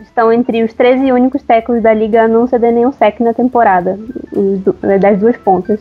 [0.02, 3.98] estão entre os 13 únicos tackles da liga a não ceder nenhum sec na temporada.
[5.00, 5.80] Das duas pontas.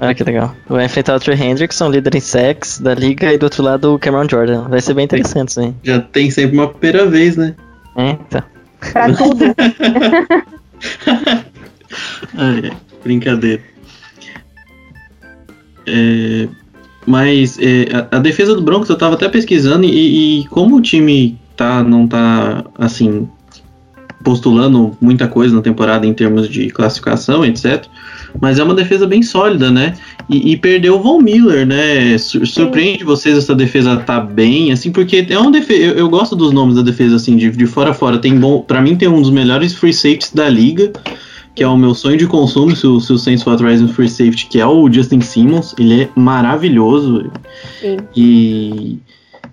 [0.00, 0.52] Ah, que legal.
[0.68, 3.98] Vai enfrentar o Trey Hendrickson, líder em sex da liga, e do outro lado o
[4.00, 4.68] Cameron Jordan.
[4.68, 5.72] Vai ser bem interessante isso aí.
[5.82, 7.54] Já tem sempre uma primeira vez, né?
[7.96, 8.42] É, então.
[8.90, 9.44] Pra tudo.
[12.34, 12.72] Ai,
[13.04, 13.62] brincadeira.
[15.86, 16.48] É,
[17.06, 20.80] mas é, a, a, defesa do Broncos eu tava até pesquisando e, e, como o
[20.80, 23.28] time tá, não tá assim
[24.22, 27.86] postulando muita coisa na temporada em termos de classificação, etc.
[28.40, 29.94] Mas é uma defesa bem sólida, né?
[30.28, 32.16] E, e perdeu o Von Miller, né?
[32.18, 35.80] Sur surpreende vocês essa defesa tá bem, assim, porque é uma defesa.
[35.80, 38.18] Eu, eu, gosto dos nomes da defesa, assim, de, de fora a fora.
[38.18, 38.62] Tem bom.
[38.62, 40.92] para mim tem um dos melhores free safeties da liga.
[41.54, 44.08] que é o meu sonho de consumo se o, se o Saints for atrás free
[44.08, 45.74] safety, que é o Justin Simmons.
[45.78, 47.30] Ele é maravilhoso.
[47.80, 47.98] Sim.
[48.16, 48.98] E,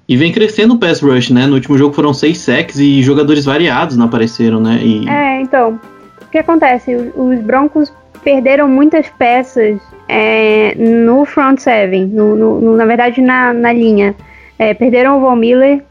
[0.08, 1.46] e vem crescendo o pass rush, né?
[1.46, 4.80] No último jogo foram seis sacks e jogadores variados não apareceram, né?
[4.82, 5.80] E, É, então,
[6.22, 6.96] o que acontece?
[7.16, 7.92] Os Broncos
[8.24, 14.16] perderam muitas peças é, no front seven, no, no- na verdade na, na linha.
[14.58, 15.82] É, perderam o Von Miller,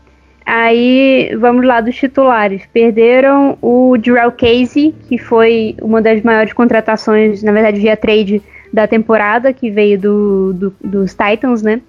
[0.45, 2.63] aí vamos lá dos titulares.
[2.73, 8.87] Perderam o Jarrell Casey, que foi uma das maiores contratações, na verdade via trade da
[8.87, 11.81] temporada, que veio do, do- dos Titans, né?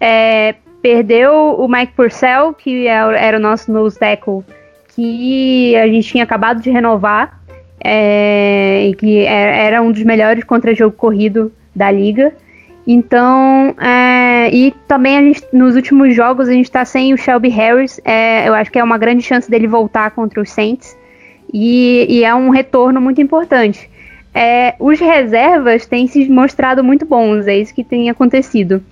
[0.00, 4.42] É, perdeu o Mike Purcell, que é era o nosso nose tackle,
[4.94, 7.40] que a gente tinha acabado de renovar,
[7.84, 12.32] é, que era, era um dos melhores contra-jogo corrido da liga.
[12.86, 18.00] Então, é, e também gente, nos últimos jogos a gente está sem o Shelby Harris.
[18.04, 20.96] é, eu acho que é uma grande chance dele voltar contra os Saints.
[21.52, 23.88] E, e é um retorno muito importante.
[24.34, 28.82] É, os reservas têm se mostrado muito bons, é isso que tem acontecido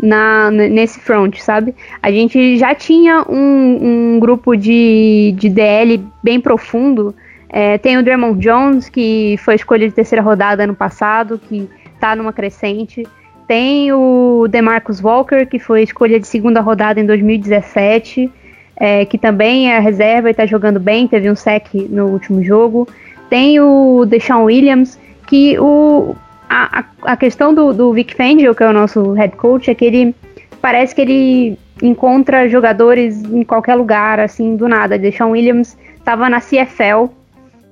[0.00, 1.74] na, nesse front, sabe?
[2.00, 7.12] A gente já tinha um, um grupo de, de DL bem profundo.
[7.52, 11.68] É, tem o Draymond Jones, que foi escolha de terceira rodada ano passado, que
[12.00, 13.06] tá numa crescente.
[13.46, 18.30] Tem o DeMarcus Walker, que foi escolha de segunda rodada em 2017,
[18.76, 22.88] é, que também é reserva e tá jogando bem, teve um sec no último jogo.
[23.28, 26.14] Tem o Deshaun Williams, que o,
[26.48, 29.74] a, a- a questão do, do Vic Fangio, que é o nosso head coach, é
[29.74, 30.14] que ele
[30.62, 34.98] parece que ele encontra jogadores em qualquer lugar, assim, do nada.
[34.98, 37.10] Deshaun Williams estava na CFL,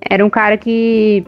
[0.00, 1.24] era um cara que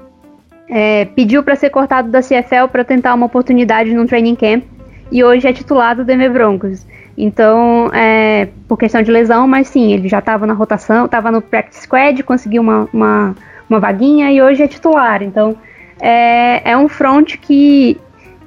[0.68, 4.64] é, pediu para ser cortado da CFL para tentar uma oportunidade num training camp
[5.11, 6.87] e hoje é titular do Denver Broncos.
[7.16, 11.42] Então, é, por questão de lesão, mas sim, ele já estava na rotação, estava no
[11.42, 13.35] practice squad, conseguiu uma, uma,
[13.68, 15.22] uma vaguinha e hoje é titular.
[15.22, 15.54] Então,
[16.00, 17.98] é, é um front que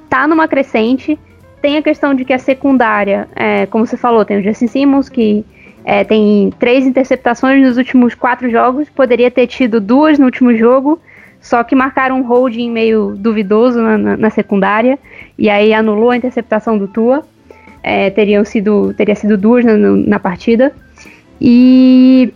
[0.08, 1.16] tá numa crescente.
[1.62, 5.08] Tem a questão de que a secundária, é, como você falou, tem o Justin Simmons,
[5.08, 5.44] que
[5.86, 11.00] é, tem três interceptações nos últimos quatro jogos, poderia ter tido duas no último jogo,
[11.40, 14.98] só que marcaram um holding meio duvidoso na, na- na secundária,
[15.38, 17.22] e aí anulou a interceptação do Tua.
[17.84, 20.72] É, teriam sido, teria sido duas na, na partida.
[21.40, 22.32] E,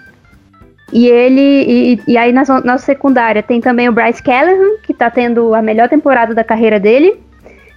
[0.92, 1.40] e ele.
[1.40, 5.88] E, e aí na secundária tem também o Bryce Callahan, que tá tendo a melhor
[5.88, 7.14] temporada da carreira dele.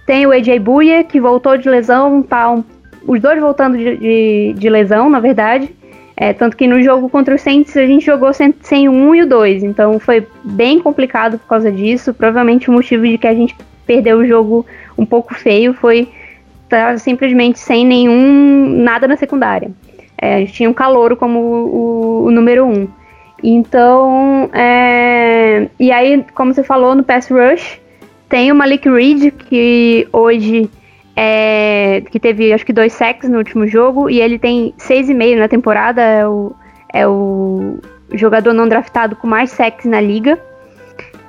[0.06, 2.62] Tem o AJ Buia, que voltou de lesão, tá um-
[3.06, 5.68] os dois voltando de, de- de lesão, na verdade.
[6.16, 9.22] É, tanto que no jogo contra os Saints a gente jogou sem, sem 1 e
[9.22, 12.14] o 2, então foi bem complicado por causa disso.
[12.14, 14.64] Provavelmente o motivo de que a gente perdeu o jogo
[14.96, 16.08] um pouco feio foi
[16.68, 19.70] tá simplesmente sem nenhum nada na secundária.
[20.16, 22.88] É, a gente tinha um calouro como o, o- número 1.
[23.42, 27.78] Então, é, e aí, como você falou, no pass rush,
[28.28, 30.70] tem o Malik Reed, que hoje
[31.16, 35.14] é, que teve acho que dois sacks no último jogo, e ele tem seis e
[35.14, 36.52] meio na temporada, é o,
[36.92, 37.78] é o
[38.12, 40.38] jogador não draftado com mais sacks na liga.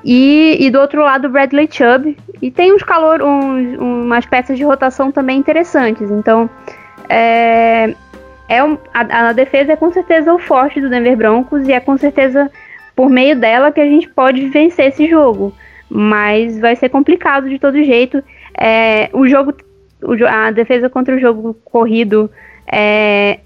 [0.03, 2.15] E, e do outro lado, Bradley Chubb.
[2.39, 6.11] E tem uns calor, uns, umas peças de rotação também interessantes.
[6.11, 6.47] Então,
[7.09, 7.95] é,
[8.47, 11.79] é um- a, a defesa é com certeza o forte do Denver Broncos e é
[11.79, 12.51] com certeza
[12.95, 15.51] por meio dela que a gente pode vencer esse jogo.
[15.89, 18.23] Mas vai ser complicado de todo jeito.
[18.59, 19.53] É, o jogo,
[20.27, 22.29] a defesa contra o jogo corrido,
[22.67, 23.39] é,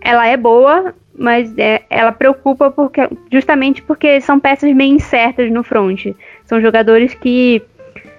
[0.00, 5.62] ela é boa, mas é, ela preocupa porque, justamente porque são peças meio incertas no
[5.62, 6.06] front.
[6.44, 7.62] São jogadores que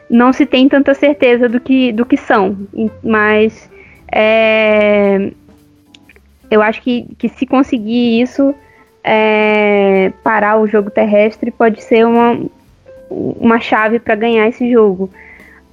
[0.10, 2.58] não se tem tanta certeza do que, do que são.
[3.04, 3.70] Mas
[4.12, 5.32] é,
[6.50, 8.54] eu acho que, que se conseguir isso,
[9.04, 12.40] é, parar o jogo terrestre pode ser uma,
[13.10, 15.10] uma chave para ganhar esse jogo.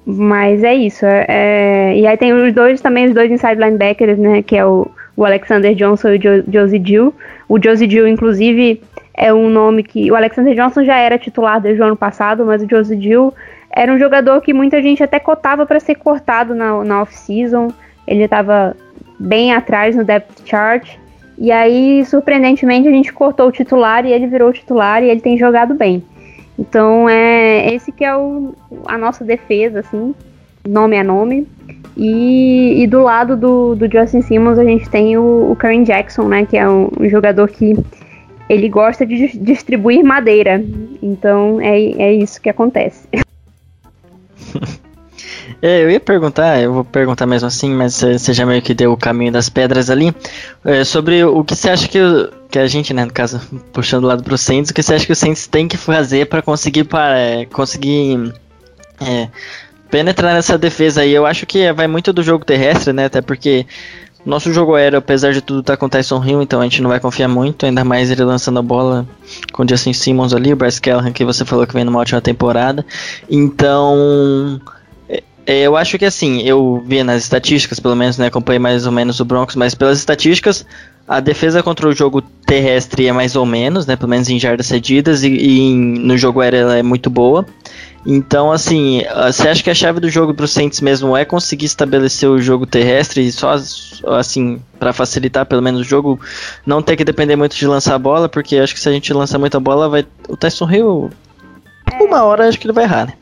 [0.07, 1.05] Mas é isso.
[1.05, 4.43] é- é- e aí tem os dois também, os dois inside linebackers, né?
[4.43, 7.15] Que é o, o Alexander Johnson e o jo Josie Dill.
[7.49, 8.83] O Josie Dill, inclusive,
[9.15, 10.11] é um nome que.
[10.11, 13.33] O Alexander Johnson já era titular desde o ano passado, mas o Josie Dill
[13.71, 17.69] era um jogador que muita gente até cotava para ser cortado na, na off-season.
[18.07, 18.75] Ele estava
[19.19, 20.97] bem atrás no depth chart.
[21.39, 25.21] E aí, surpreendentemente, a gente cortou o titular e ele virou o titular e ele
[25.21, 26.03] tem jogado bem.
[26.61, 30.15] Então, é esse que é o, a nossa defesa, assim,
[30.69, 31.49] nome a nome.
[31.97, 36.29] E, e do lado do, do Justin Simmons, a gente tem o, o Karen Jackson,
[36.29, 37.75] né, que é um, um jogador que
[38.47, 40.63] ele gosta de dis- distribuir madeira.
[41.03, 43.09] Então, é, é isso que acontece.
[45.63, 48.93] É, eu ia perguntar, eu vou perguntar mesmo assim, mas você já meio que deu
[48.93, 50.15] o caminho das pedras ali,
[50.65, 51.99] eh, sobre o que você acha que
[52.51, 53.41] que a gente, né, no caso,
[53.73, 56.43] puxando lado pro Saints, o que você acha que o Saints tem que fazer para
[56.43, 58.35] conseguir para é, conseguir
[59.01, 59.29] é,
[59.91, 61.13] penetrar nessa defesa aí?
[61.13, 63.07] Eu acho que vai muito do jogo terrestre, né?
[63.07, 63.67] Até porque
[64.25, 66.91] nosso jogo aéreo, apesar de tudo, tá com o Tyson Hill, então a gente não
[66.91, 69.07] vai confiar muito, ainda mais ele lançando a bola
[69.53, 72.21] com o Justin Simmons ali, o Bryce Callahan, que você falou que vem numa ótima
[72.21, 72.85] temporada.
[73.31, 74.61] Então,
[75.59, 79.21] eu acho que assim, eu vi nas estatísticas, pelo menos, né, acompanhei mais ou menos
[79.21, 80.67] o Broncos, mas pelas estatísticas,
[81.09, 84.67] a defesa contra o jogo terrestre é mais ou menos, né, pelo menos em jardas
[84.67, 87.45] cedidas, e, e no jogo aéreo ela é muito boa.
[88.07, 91.67] Então, assim, você acha que a chave do jogo para os Saints mesmo é conseguir
[91.67, 93.57] estabelecer o jogo terrestre só,
[94.07, 96.19] assim, para facilitar pelo menos o jogo,
[96.65, 99.13] não ter que depender muito de lançar a bola, porque acho que se a gente
[99.13, 101.11] lançar muita bola, vai o Tyson Hill,
[101.93, 103.15] é, uma hora acho que ele vai errar, né?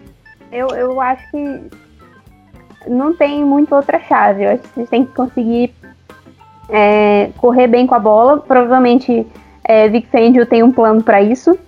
[0.52, 1.60] Eu, eu acho que
[2.88, 4.44] não tem muito outra chave.
[4.44, 5.72] Eu acho que vocês têm que conseguir
[6.68, 8.38] é, correr bem com a bola.
[8.38, 9.26] Provavelmente
[9.64, 11.58] é, Vic Fangio tem um plano para isso.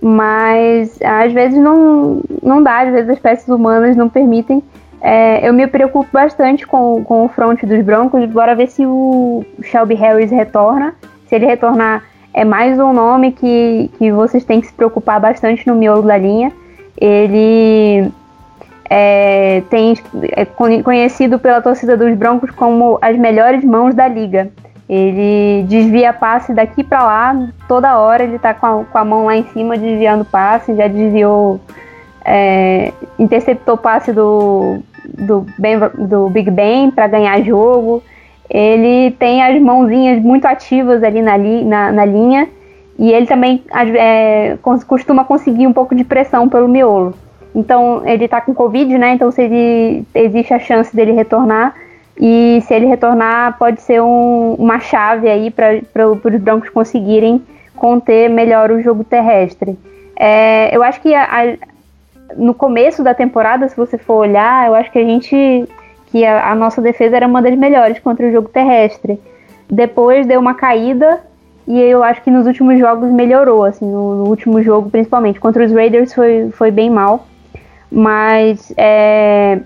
[0.00, 4.62] Mas às vezes não, não dá, às vezes as peças humanas não permitem.
[5.00, 8.24] É, eu me preocupo bastante com, com o front dos Broncos.
[8.26, 10.94] Bora ver se o Shelby Harris retorna.
[11.28, 15.66] Se ele retornar, é mais um nome que, que vocês têm que se preocupar bastante
[15.66, 16.52] no miolo da linha.
[16.98, 18.10] Ele
[18.88, 19.94] é, tem,
[20.32, 20.44] é
[20.82, 24.48] conhecido pela torcida dos Broncos como as melhores mãos da liga.
[24.88, 29.26] Ele desvia passe daqui para lá, toda hora ele tá com a, com a, mão
[29.26, 31.60] lá em cima desviando passe, já desviou,
[32.24, 38.00] é, interceptou passe do, do, ben, do Big Ben para ganhar jogo.
[38.48, 42.48] Ele tem as mãozinhas muito ativas ali na, li, na, na linha
[42.96, 43.64] e ele também
[43.98, 47.12] é, costuma conseguir um pouco de pressão pelo miolo.
[47.56, 49.14] Então ele tá com Covid, né?
[49.14, 51.74] Então se ele, existe a chance dele retornar
[52.20, 57.42] e se ele retornar, pode ser um, uma chave aí para os Broncos conseguirem
[57.74, 59.78] conter melhor o jogo terrestre.
[60.18, 61.56] É, eu acho que a, a,
[62.36, 65.66] no começo da temporada, se você for olhar, eu acho que a gente
[66.10, 69.18] que a, a, nossa defesa era uma das melhores contra o jogo terrestre.
[69.68, 71.20] Depois deu uma caída
[71.66, 75.40] e eu acho que nos últimos jogos melhorou, assim, no, no último jogo principalmente.
[75.40, 77.26] Contra os Raiders foi, foi bem mal,
[77.90, 79.60] mas é,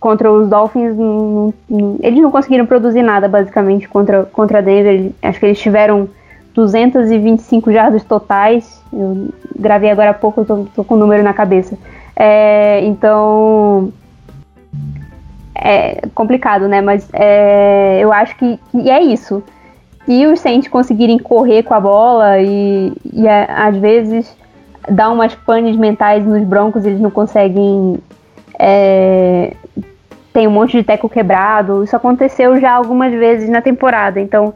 [0.00, 5.12] contra os Dolphins, não, não, eles não conseguiram produzir nada, basicamente, contra, contra Denver.
[5.22, 6.08] Acho que eles tiveram
[6.54, 8.82] 225 jardas totais.
[8.92, 11.76] Eu gravei agora há pouco, eu tô, com o número na cabeça.
[12.16, 13.92] É, então.
[15.56, 16.80] É complicado, né?
[16.80, 19.42] Mas é, eu acho que, que é isso.
[20.04, 24.36] Se os Saints conseguirem correr com a bola e, e às vezes
[24.88, 27.98] dar umas panes mentais nos Broncos, eles não conseguem
[28.58, 29.52] é,
[30.34, 31.84] tem um monte de teco quebrado.
[31.84, 34.20] Isso aconteceu já algumas vezes na temporada.
[34.20, 34.52] Então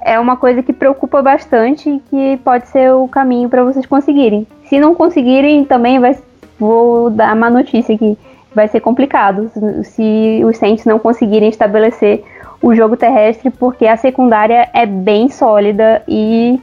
[0.00, 4.46] é uma coisa que preocupa bastante e que pode ser o caminho para vocês conseguirem.
[4.64, 6.16] Se não conseguirem, também vai,
[6.58, 8.16] vou dar uma notícia que
[8.54, 9.50] vai ser complicado
[9.84, 12.24] se os Saints não conseguirem estabelecer
[12.62, 16.60] o jogo terrestre, porque a secundária é bem sólida e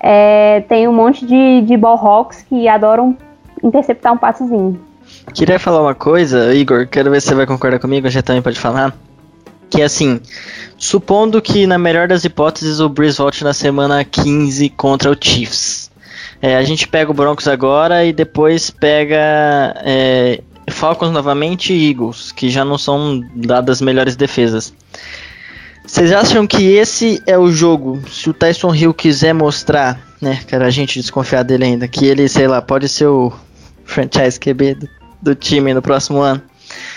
[0.00, 1.76] é, tem um monte de, de
[2.48, 3.16] que adoram
[3.62, 4.80] interceptar um passezinho.
[5.34, 8.58] Queria falar uma coisa, Igor, quero ver se você vai concordar comigo, já também pode
[8.58, 8.94] falar.
[9.70, 10.20] Que assim,
[10.78, 15.90] supondo que na melhor das hipóteses o Breeze volte na semana 15 contra o Chiefs.
[16.40, 22.32] É, a gente pega o Broncos agora e depois pega é, Falcons novamente e Eagles,
[22.32, 24.72] que já não são dadas melhores defesas.
[25.88, 28.00] Vocês acham que esse é o jogo?
[28.08, 32.28] Se o Tyson Hill quiser mostrar, né, cara, a gente desconfiar dele ainda, que ele,
[32.28, 33.32] sei lá, pode ser o
[33.84, 36.40] franchise QB do do time no próximo ano.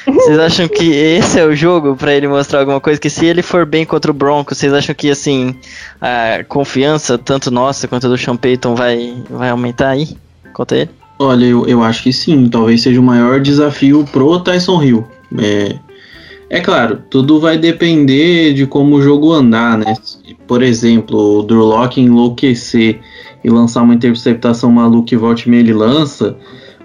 [0.05, 2.99] Vocês acham que esse é o jogo para ele mostrar alguma coisa?
[2.99, 5.55] Que se ele for bem contra o Broncos, vocês acham que assim
[5.99, 10.09] a confiança, tanto nossa quanto do Sean Payton, vai, vai aumentar aí
[10.53, 10.89] contra ele?
[11.19, 12.49] Olha, eu, eu acho que sim.
[12.49, 15.07] Talvez seja o maior desafio pro Tyson Hill.
[15.39, 15.75] É,
[16.53, 19.95] é claro, tudo vai depender de como o jogo andar, né?
[20.45, 22.99] Por exemplo, o Drew Locke enlouquecer
[23.41, 26.35] e lançar uma interceptação maluca e volte meia ele lança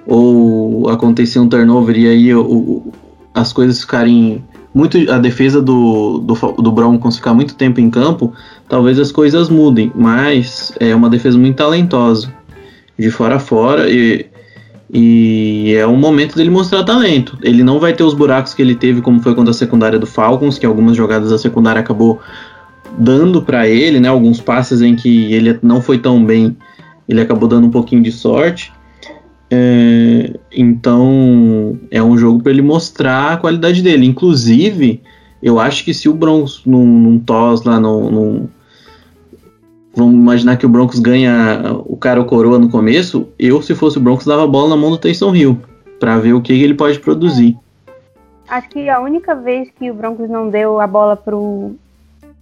[0.07, 2.93] ou acontecer um turnover e aí o,
[3.35, 8.33] as coisas ficarem muito a defesa do, do, do Broncos ficar muito tempo em campo,
[8.69, 12.33] talvez as coisas mudem, mas é uma defesa muito talentosa,
[12.97, 14.27] de fora a fora, e,
[14.93, 17.37] e é um momento dele mostrar talento.
[17.43, 20.07] Ele não vai ter os buracos que ele teve, como foi contra a secundária do
[20.07, 22.21] Falcons, que algumas jogadas da secundária acabou
[22.97, 24.09] dando para ele, né?
[24.09, 26.57] Alguns passes em que ele não foi tão bem,
[27.09, 28.73] ele acabou dando um pouquinho de sorte.
[29.49, 34.07] É, então é um jogo para ele mostrar a qualidade dele.
[34.07, 35.03] Inclusive,
[35.43, 38.49] eu acho que se o Broncos num, num toss lá, num, num,
[39.97, 43.97] vamos imaginar que o Broncos ganha o cara ou coroa no começo, eu, se fosse
[43.97, 45.59] o Broncos, dava a bola na mão do Taysom Hill,
[45.99, 47.57] para ver o que ele pode produzir.
[48.49, 51.73] Acho que a única vez que o Broncos não deu a bola pro,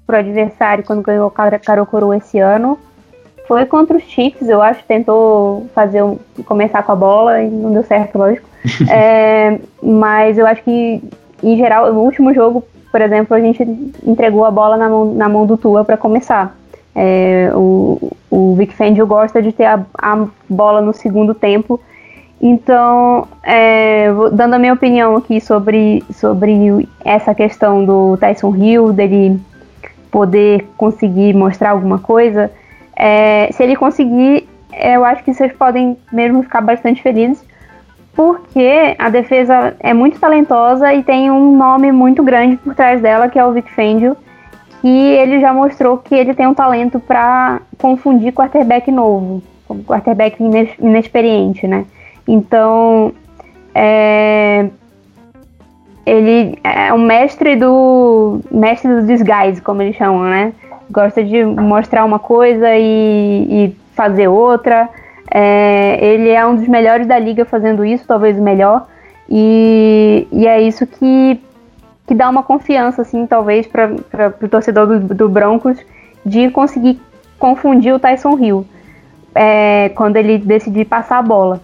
[0.07, 2.78] pro adversário quando ganhou o cara ou coroa esse ano
[3.46, 7.72] foi contra os Chiefs, eu acho, tentou fazer um, começar com a bola e não
[7.72, 8.48] deu certo, lógico.
[8.90, 11.02] é, mas eu acho que,
[11.42, 13.62] em geral, no último jogo, por exemplo, a gente
[14.07, 16.57] entregou a bola na mão, na mão do Tua para começar.
[16.95, 21.80] É, o, o Vic Fangio gosta de ter a, a bola no segundo tempo.
[22.40, 29.40] Então, é, dando a minha opinião aqui sobre, sobre essa questão do Tyson Hill, dele
[30.11, 32.51] poder conseguir mostrar alguma coisa,
[32.97, 37.45] é, se ele conseguir, eu acho que vocês podem mesmo ficar bastante felizes,
[38.14, 43.28] porque a defesa é muito talentosa e tem um nome muito grande por trás dela,
[43.28, 44.16] que é o Vic Fangio,
[44.85, 49.43] que ele já mostrou que ele tem um talento para confundir quarterback novo,
[49.87, 50.37] quarterback
[50.78, 51.87] inexperiente, né?
[52.28, 53.11] Então,
[53.74, 54.68] é,
[56.05, 60.53] ele é um mestre do mestre do disguise, como eles chamam, né?
[60.91, 64.91] Gosta de mostrar uma coisa e, e fazer outra.
[65.32, 68.87] É, ele é um dos melhores da liga fazendo isso, talvez o melhor.
[69.30, 71.41] E, e é isso que,
[72.07, 73.90] que dá uma confiança, assim, talvez, para
[74.42, 75.78] o torcedor do, do, Broncos
[76.24, 77.00] de conseguir
[77.38, 78.66] confundir o Tyson Hill
[79.34, 81.61] é, quando ele decidir passar a bola.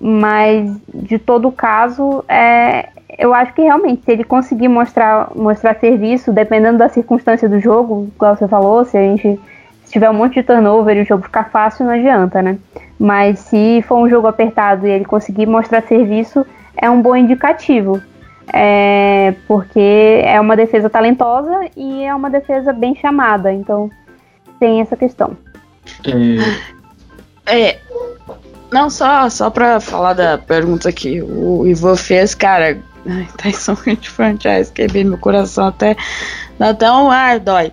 [0.00, 6.32] Mas, de todo caso, é, eu acho que realmente, se ele conseguir mostrar, mostrar serviço,
[6.32, 9.38] dependendo da circunstância do jogo, igual você falou, se a gente
[9.84, 12.58] se tiver um monte de turnover e o jogo ficar fácil, não adianta, né?
[12.98, 16.46] Mas se for um jogo apertado e ele conseguir mostrar serviço,
[16.80, 18.00] é um bom indicativo.
[18.52, 23.90] É, porque é uma defesa talentosa e é uma defesa bem chamada, então
[24.58, 25.36] tem essa questão.
[27.46, 27.78] É, é
[28.72, 32.78] não, só, só pra falar da pergunta que o Ivan fez, cara,
[33.36, 35.96] Tyson Hill de franchise, quebrei meu coração até.
[36.58, 37.72] Dá até um ar, dói.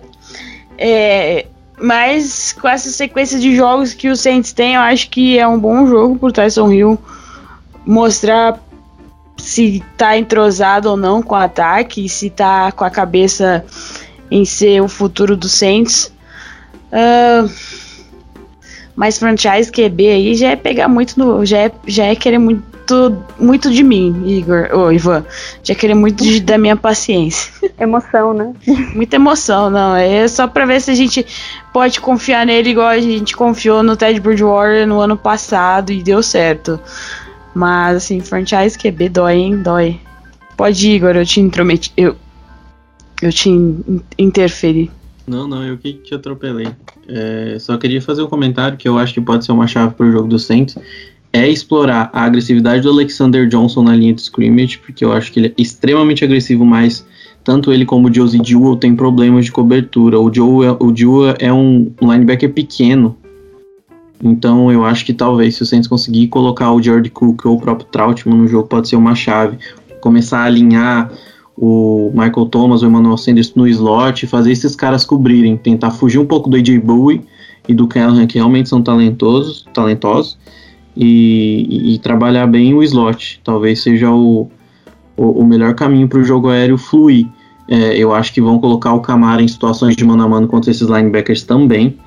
[0.76, 1.46] É,
[1.80, 5.58] mas com essa sequência de jogos que o Saints tem, eu acho que é um
[5.58, 6.98] bom jogo pro Tyson Hill
[7.86, 8.58] mostrar
[9.48, 13.64] se tá entrosado ou não com o ataque, se tá com a cabeça
[14.30, 16.12] em ser o futuro do Saints.
[16.92, 17.50] Uh,
[18.94, 21.46] mas franchise QB aí já é pegar muito no.
[21.46, 24.68] Já é, já é querer muito, muito de mim, Igor.
[24.70, 25.24] Ô, Ivan.
[25.62, 27.50] Já é querer muito de, da minha paciência.
[27.80, 28.52] Emoção, né?
[28.94, 29.96] Muita emoção, não.
[29.96, 31.24] É só pra ver se a gente
[31.72, 36.22] pode confiar nele igual a gente confiou no Ted Bridgewater no ano passado e deu
[36.22, 36.78] certo.
[37.58, 39.62] Mas, assim, franchise QB dói, hein?
[39.64, 39.98] Dói.
[40.56, 41.92] Pode ir, Igor, eu te intrometi.
[41.96, 42.14] Eu,
[43.20, 43.50] eu te
[44.16, 44.88] interferi.
[45.26, 46.68] Não, não, eu que te atropelei.
[47.08, 50.06] É, só queria fazer um comentário que eu acho que pode ser uma chave para
[50.06, 50.78] o jogo do Saints.
[51.32, 55.40] É explorar a agressividade do Alexander Johnson na linha de scrimmage, porque eu acho que
[55.40, 57.04] ele é extremamente agressivo, mas
[57.42, 60.20] tanto ele como o Josie Jewell tem problemas de cobertura.
[60.20, 63.17] O Joe, o Jewell é um linebacker pequeno,
[64.22, 67.60] então eu acho que talvez se o Saints conseguir colocar o Jared Cook ou o
[67.60, 69.58] próprio Troutman no jogo pode ser uma chave.
[70.00, 71.10] Começar a alinhar
[71.56, 76.26] o Michael Thomas, o Emmanuel Sanders no slot, fazer esses caras cobrirem, tentar fugir um
[76.26, 77.22] pouco do AJ Bowie
[77.68, 80.38] e do Callahan, que realmente são talentosos, talentosos,
[80.96, 83.40] e, e, e trabalhar bem o slot.
[83.44, 84.48] Talvez seja o,
[85.16, 87.26] o, o melhor caminho para o jogo aéreo fluir.
[87.68, 90.70] É, eu acho que vão colocar o Camara em situações de mano a mano contra
[90.70, 91.98] esses linebackers também.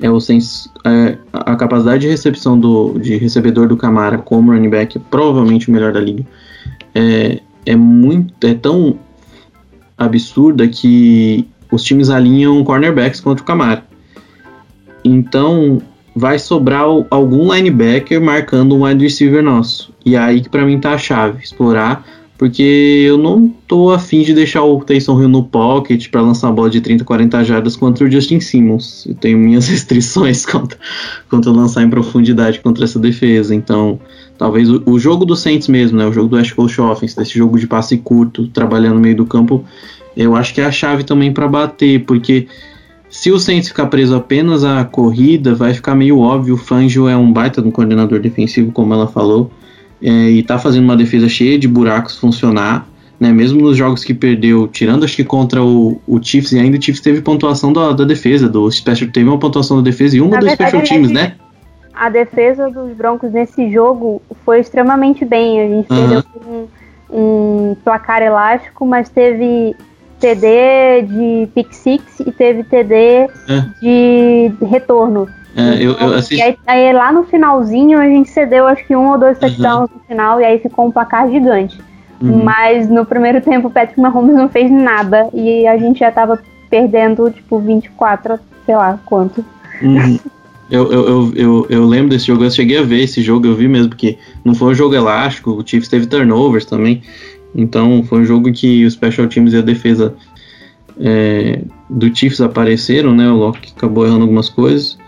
[0.00, 4.68] É, o sens, é, a capacidade de recepção do, de recebedor do Camara como running
[4.68, 6.24] back é provavelmente o melhor da liga.
[6.94, 8.98] É, é muito é tão
[9.96, 13.84] absurda que os times alinham cornerbacks contra o Camara.
[15.04, 15.80] Então
[16.14, 19.92] vai sobrar algum linebacker marcando um wide receiver nosso.
[20.04, 22.04] E é aí que para mim tá a chave, explorar,
[22.38, 26.54] porque eu não tô afim de deixar o Taysom Hill no pocket para lançar uma
[26.54, 29.06] bola de 30, 40 jardas contra o Justin Simmons.
[29.06, 30.78] Eu tenho minhas restrições contra,
[31.30, 33.54] contra lançar em profundidade contra essa defesa.
[33.54, 33.98] Então,
[34.36, 37.38] talvez o, o, jogo do Saints mesmo, né, o jogo do West Coast Offense, desse
[37.38, 39.64] jogo de passe curto, trabalhando no meio do campo,
[40.14, 42.48] eu acho que é a chave também para bater, porque
[43.08, 47.16] se o Saints ficar preso apenas à corrida, vai ficar meio óbvio, o Fangio é
[47.16, 49.50] um baita de um coordenador defensivo, como ela falou,
[50.02, 52.86] é, e tá fazendo uma defesa cheia de buracos funcionar,
[53.18, 56.76] né, mesmo nos jogos que perdeu, tirando acho que contra o, o Chiefs, e ainda
[56.76, 60.20] o Chiefs teve pontuação da, da defesa, do Special, teve uma pontuação da defesa e
[60.20, 61.34] uma dos Special Teams, né?
[61.96, 65.60] a defesa dos Broncos nesse jogo foi extremamente bem.
[65.60, 65.98] A gente uhum.
[65.98, 66.68] perdeu um,
[67.10, 69.74] um, placar elástico, mas teve
[70.20, 73.28] TD de pick six e teve TD É.
[73.80, 75.26] de retorno.
[75.56, 76.42] É, eu, eu E assisti.
[76.42, 79.48] aí, aí lá no finalzinho a gente cedeu acho que um ou dois Uhum.
[79.48, 81.78] touchdowns no final e aí ficou um placar gigante.
[82.20, 82.44] Uhum.
[82.44, 86.38] Mas no primeiro tempo o Patrick Mahomes não fez nada e a gente já tava
[86.68, 89.44] perdendo tipo 24, sei lá quanto.
[89.82, 90.18] Uhum.
[90.70, 93.54] Eu, eu, eu, eu, eu lembro desse jogo, eu cheguei a ver esse jogo, eu
[93.54, 97.02] vi mesmo, porque não foi um jogo elástico, o Chiefs teve turnovers também.
[97.54, 100.14] Então foi um jogo que os special teams e a defesa
[101.00, 103.28] é, do Chiefs apareceram, né?
[103.30, 104.98] O Locke acabou errando algumas coisas.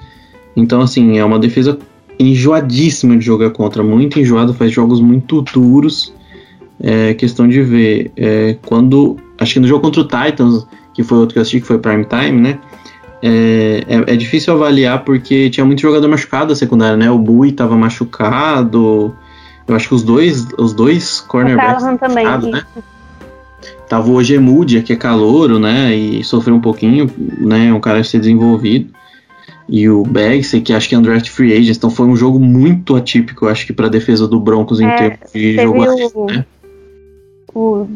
[0.58, 1.78] Então, assim, é uma defesa
[2.18, 6.12] enjoadíssima de jogar contra, muito enjoada, faz jogos muito duros.
[6.80, 8.10] É questão de ver.
[8.16, 9.16] é, quando.
[9.38, 11.78] Acho que no jogo contra o Titans, que foi outro que eu assisti, que foi
[11.78, 12.58] Prime Time, né?
[13.22, 17.10] É, é, é difícil avaliar porque tinha muito jogador machucado a secundária, né?
[17.10, 19.14] O Bui tava machucado.
[19.66, 22.26] Eu acho que os dois, os dois cornerbacks também.
[22.50, 22.64] né?
[23.88, 25.94] Tava o Ogemudia, que é calouro, né?
[25.94, 27.72] E sofreu um pouquinho, né?
[27.72, 28.92] Um cara a ser desenvolvido.
[29.68, 31.76] E o Bagsey, que acho que é um draft free agent.
[31.76, 35.32] Então foi um jogo muito atípico, acho que pra defesa do Broncos em É, termos
[35.32, 36.46] de jogo o- né?
[37.54, 37.86] o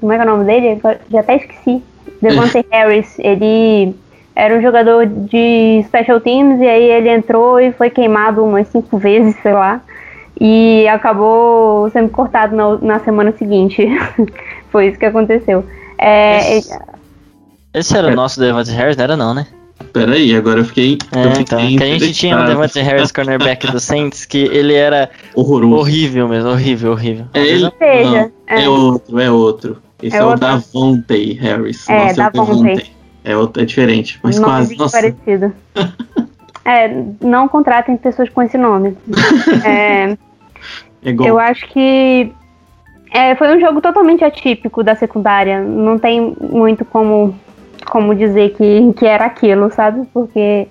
[0.00, 0.80] como é que é o nome dele?
[1.10, 1.82] Já até esqueci.
[2.20, 3.94] Devontae Harris, ele
[4.36, 8.98] era um jogador de special teams e aí ele entrou e foi queimado umas cinco
[8.98, 9.80] vezes, sei lá.
[10.40, 13.86] E acabou sendo cortado na, na semana seguinte.
[14.70, 15.64] foi isso que aconteceu.
[15.96, 16.78] É, Esse,
[17.72, 19.46] esse era o nosso Devante Harris, não era não, né?
[19.94, 20.98] Peraí, agora eu fiquei.
[21.12, 21.60] É, eu então.
[21.60, 22.44] fiquei Que a gente tinha o.
[22.44, 25.76] Devante Harris, cornerback do Saints, que ele era Horroroso.
[25.76, 27.26] horrível mesmo, horrível, horrível.
[27.32, 27.70] É ele?
[27.78, 28.64] seja, Não, é.
[28.64, 28.68] é.
[28.68, 29.78] outro, é outro.
[30.02, 30.34] Esse é, É o.
[30.34, 31.88] Davonte Harris.
[31.88, 32.92] É, Nossa, Davonte.
[33.22, 34.68] É, outro, é diferente, mas nome quase.
[34.70, 35.52] bem Nossa, parecido.
[36.66, 38.96] é, não contratem pessoas com esse nome.
[39.64, 40.18] É,
[41.04, 41.28] é igual.
[41.28, 42.32] Eu acho que
[43.12, 45.60] é, foi um jogo totalmente atípico da secundária.
[45.62, 47.38] Não tem muito como,
[47.90, 50.06] como dizer que, que era aquilo, sabe?
[50.12, 50.68] Porque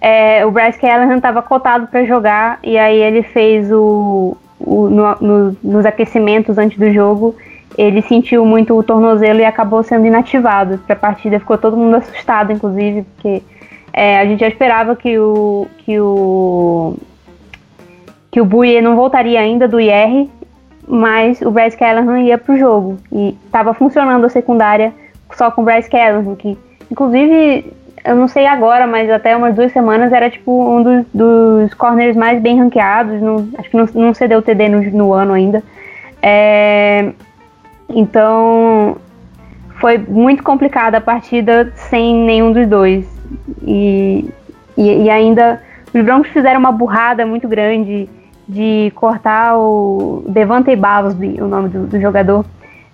[0.00, 5.16] é, o Bryce Callahan estava cotado para jogar e aí ele fez o, o no-
[5.20, 7.34] no- nos aquecimentos antes do jogo.
[7.78, 11.38] Ele sentiu muito o tornozelo e acabou sendo inativado para a partida.
[11.38, 13.42] Ficou todo mundo assustado, inclusive, porque
[13.92, 16.94] é, a gente já esperava que o que o
[18.30, 20.28] que o Buie não voltaria ainda do IR,
[20.88, 22.98] mas o Bryce Callahan ia pro jogo.
[23.12, 24.92] E tava funcionando a secundária
[25.36, 26.56] só com o Bryce Callahan, que
[26.90, 27.72] inclusive,
[28.04, 32.16] eu não sei agora, mas até umas duas semanas era tipo um dos, dos corners
[32.16, 33.20] mais bem ranqueados.
[33.58, 35.62] acho que não, não cedeu TD no, no ano ainda.
[36.20, 37.12] É,
[37.88, 38.96] então
[39.80, 43.06] foi muito complicada a partida sem nenhum dos dois.
[43.62, 44.28] E,
[44.76, 45.60] e, e ainda
[45.92, 48.08] os Broncos fizeram uma burrada muito grande
[48.48, 52.44] de cortar o Devante Bowsby, o nome do, do jogador.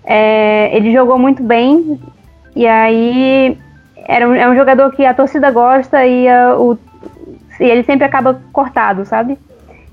[0.03, 1.99] É, ele jogou muito bem
[2.55, 3.57] e aí
[4.07, 6.27] era um, é um jogador que a torcida gosta e,
[6.57, 6.77] o,
[7.59, 9.37] e ele sempre acaba cortado, sabe?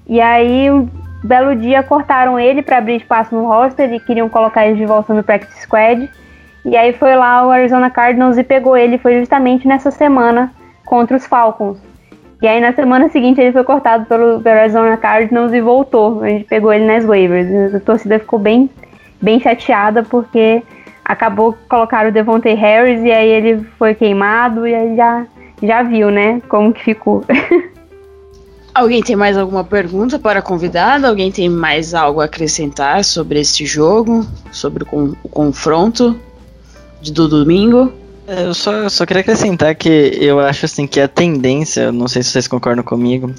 [0.07, 0.89] E aí um
[1.23, 5.13] belo dia cortaram ele para abrir espaço no roster e queriam colocar ele de volta
[5.13, 6.09] no practice squad.
[6.65, 10.53] E aí foi lá o Arizona Cardinals e pegou ele, foi justamente nessa semana
[10.85, 11.79] contra os Falcons.
[12.43, 16.23] E aí na semana seguinte ele foi cortado pelo, pelo Arizona Cardinals e voltou.
[16.23, 17.75] A gente pegou ele nas waivers.
[17.75, 18.69] A torcida ficou bem,
[19.21, 20.63] bem chateada porque
[21.07, 25.27] acabou que colocaram o Devontae Harris e aí ele foi queimado e aí já,
[25.63, 27.25] já viu, né, como que ficou.
[28.75, 31.09] Alguém tem mais alguma pergunta para a convidada?
[31.09, 34.27] Alguém tem mais algo a acrescentar sobre este jogo?
[34.53, 36.15] Sobre o, con- o confronto
[37.01, 37.91] de, do domingo?
[38.27, 39.89] É, Eu só, eu só queria acrescentar que
[40.21, 43.33] eu acho assim que a tendência, não sei se vocês concordam comigo,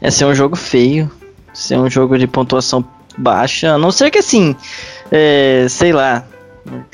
[0.00, 1.08] é ser um jogo feio,
[1.52, 2.84] ser um jogo de pontuação
[3.16, 4.56] baixa, a não ser que assim,
[5.12, 6.24] é, sei lá,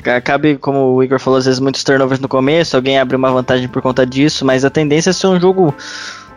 [0.05, 3.67] acabe, como o Igor falou, às vezes muitos turnovers no começo, alguém abre uma vantagem
[3.67, 5.73] por conta disso, mas a tendência é ser um jogo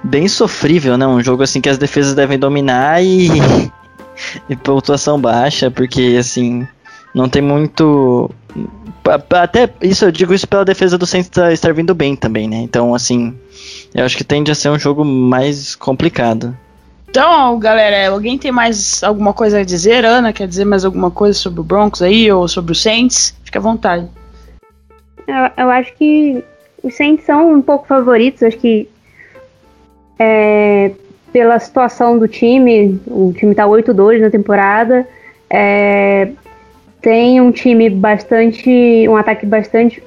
[0.03, 1.07] bem sofrível, né?
[1.07, 3.29] Um jogo assim que as defesas devem dominar e,
[4.49, 6.67] e pontuação baixa, porque assim,
[7.15, 8.31] não tem muito.
[9.31, 12.57] Até isso, eu digo isso pela defesa do Saints estar vindo bem também, né?
[12.57, 13.35] Então, assim,
[13.95, 16.57] eu acho que tende a ser um jogo mais complicado.
[17.15, 20.05] Então, galera, alguém tem mais alguma coisa a dizer?
[20.05, 23.39] Ana, quer dizer mais alguma coisa sobre o Broncos aí ou sobre o Saints?
[23.45, 24.09] Fique à vontade.
[25.25, 26.43] Eu, eu acho que
[26.83, 28.89] os Saints são um pouco favoritos, acho que
[30.19, 30.91] é,
[31.33, 35.07] pela situação do time, o time tá 8-2 na temporada,
[35.49, 36.31] é,
[37.01, 40.03] tem um time bastante, um ataque bastante,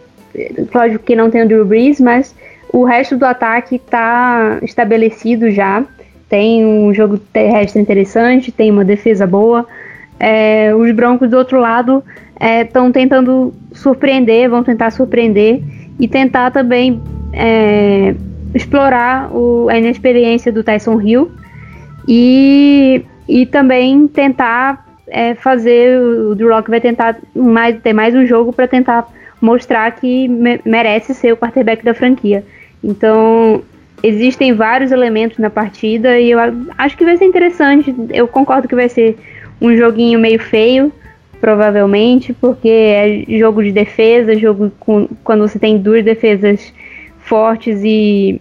[0.75, 2.35] lógico que não tem o Drew Brees, mas
[2.73, 5.85] o resto do ataque tá estabelecido já,
[6.29, 9.65] tem um jogo terrestre interessante, tem uma defesa boa,
[10.19, 12.03] é, os Broncos do outro lado
[12.39, 15.61] estão é, tentando surpreender, vão tentar surpreender
[15.99, 17.01] e tentar também
[17.33, 18.15] é,
[18.53, 21.31] explorar o, a inexperiência do Tyson Hill
[22.07, 28.25] e, e também tentar é, fazer o Drew Locke vai tentar mais, ter mais um
[28.25, 29.07] jogo para tentar
[29.41, 32.43] mostrar que me, merece ser o quarterback da franquia.
[32.83, 33.61] Então
[34.03, 36.39] existem vários elementos na partida e eu
[36.77, 37.93] acho que vai ser interessante.
[38.11, 39.17] Eu concordo que vai ser
[39.61, 40.91] um joguinho meio feio,
[41.39, 46.73] provavelmente, porque é jogo de defesa, jogo com, quando você tem duas defesas
[47.19, 48.39] fortes e,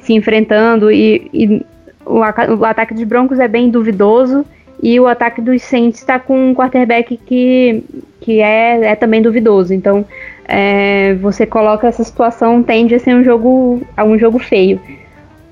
[0.00, 1.62] se enfrentando e, e
[2.04, 4.44] o, o, ataque dos Broncos é bem duvidoso
[4.82, 7.84] e o ataque dos Saints está com um quarterback que,
[8.20, 9.72] que é, é também duvidoso.
[9.72, 10.04] Então
[10.46, 14.80] é, você coloca essa situação tende a ser um jogo um jogo feio,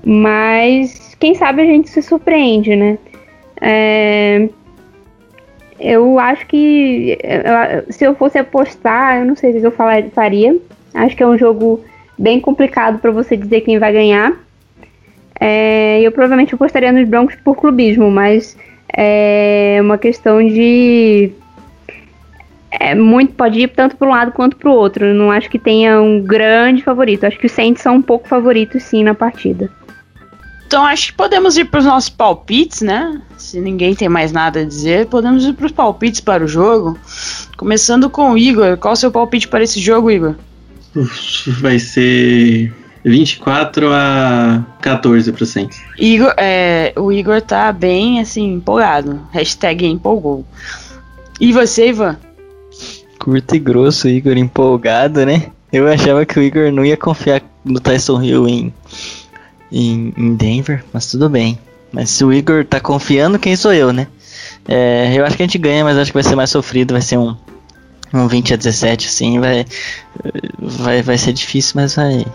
[0.03, 2.97] mas quem sabe a gente se surpreende, né?
[3.61, 4.49] É,
[5.79, 7.17] eu acho que
[7.89, 9.73] se eu fosse apostar, eu não sei o que eu
[10.13, 10.55] faria.
[10.93, 11.83] Acho que é um jogo
[12.17, 14.33] bem complicado para você dizer quem vai ganhar.
[15.39, 18.55] É, eu provavelmente apostaria nos Broncos por clubismo, mas
[18.95, 21.31] é uma questão de.
[22.71, 25.05] É muito pode ir tanto para um lado quanto para o outro.
[25.05, 27.25] Eu não acho que tenha um grande favorito.
[27.25, 29.69] Acho que os Saints são um pouco favoritos sim na partida.
[30.65, 33.21] Então acho que podemos ir para os nossos palpites, né?
[33.37, 36.97] Se ninguém tem mais nada a dizer, podemos ir para os palpites para o jogo.
[37.57, 38.77] Começando com o Igor.
[38.77, 40.35] Qual o seu palpite para esse jogo, Igor?
[41.59, 45.81] Vai ser 24 a 14 pro Saints.
[45.99, 49.19] Igor, é, o Igor tá bem assim, empolgado.
[49.31, 50.45] Hashtag empolgou.
[51.37, 52.17] E você, Ivan?
[53.21, 55.51] Curto e grosso, Igor empolgado, né?
[55.71, 58.73] Eu achava que o Igor não ia confiar no Tyson Hill em
[59.71, 61.57] em, em Denver, mas tudo bem.
[61.91, 64.07] Mas se o Igor tá confiando, quem sou eu, né?
[64.67, 67.01] É, eu acho que a gente ganha, mas acho que vai ser mais sofrido, vai
[67.01, 67.35] ser um,
[68.11, 69.65] um 20 a 17, assim, vai,
[70.59, 72.25] vai, vai ser difícil, mas vai.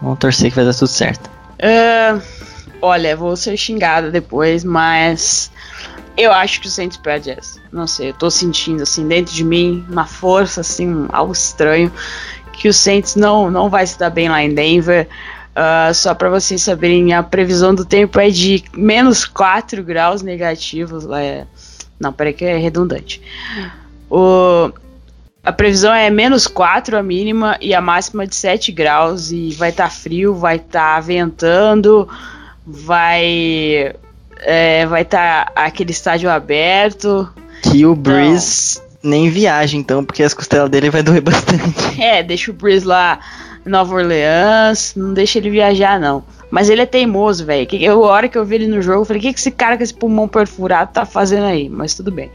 [0.00, 1.28] Vamos torcer que vai dar tudo certo.
[1.58, 2.22] Uh,
[2.80, 5.50] olha, vou ser xingada depois, mas
[6.16, 7.60] eu acho que o Saints perde essa.
[7.70, 11.92] Não sei, eu tô sentindo assim dentro de mim uma força, assim, algo estranho,
[12.52, 15.08] que o Saints não, não vai se dar bem lá em Denver.
[15.56, 21.06] Uh, só para vocês saberem, a previsão do tempo é de menos 4 graus negativos.
[21.10, 21.46] É...
[21.98, 23.22] Não, peraí que é redundante.
[24.10, 24.70] O...
[25.42, 29.30] A previsão é menos 4 a mínima e a máxima de 7 graus.
[29.30, 32.08] E vai estar tá frio, vai estar tá ventando,
[32.66, 33.94] vai.
[34.40, 37.28] É, vai estar tá aquele estádio aberto.
[37.62, 42.00] Que o Breeze então, nem viaja, então, porque as costelas dele vai doer bastante.
[42.00, 43.18] É, deixa o Breeze lá
[43.64, 46.22] Nova Orleans, não deixa ele viajar, não.
[46.50, 47.66] Mas ele é teimoso, velho.
[47.90, 49.76] A hora que eu vi ele no jogo, eu falei: o que, que esse cara
[49.76, 51.68] com esse pulmão perfurado tá fazendo aí?
[51.68, 52.30] Mas tudo bem.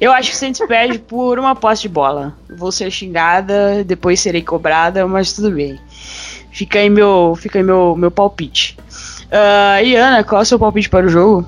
[0.00, 2.34] Eu acho que o Saints perde por uma posse de bola.
[2.48, 5.78] Vou ser xingada, depois serei cobrada, mas tudo bem.
[6.50, 8.76] Fica aí meu, fica aí meu, meu palpite.
[9.30, 11.46] Uh, e Ana, qual é o seu palpite para o jogo?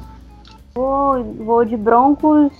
[0.75, 2.53] Vou, vou de Broncos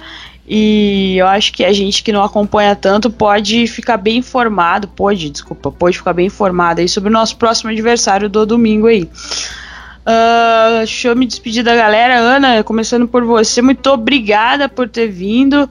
[0.48, 5.30] E eu acho que a gente que não acompanha tanto pode ficar bem informado, pode,
[5.30, 9.04] desculpa, pode ficar bem informado aí sobre o nosso próximo adversário do domingo aí.
[9.04, 12.18] Uh, deixa eu me despedir da galera.
[12.18, 15.70] Ana, começando por você, muito obrigada por ter vindo.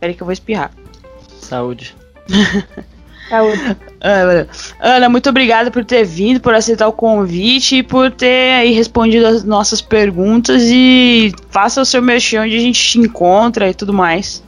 [0.00, 0.70] Peraí que eu vou espirrar.
[1.38, 1.94] Saúde.
[3.28, 3.76] Saúde.
[4.80, 9.26] Ana, muito obrigada por ter vindo, por aceitar o convite e por ter aí respondido
[9.26, 13.92] as nossas perguntas e faça o seu merchan onde a gente te encontra e tudo
[13.92, 14.44] mais.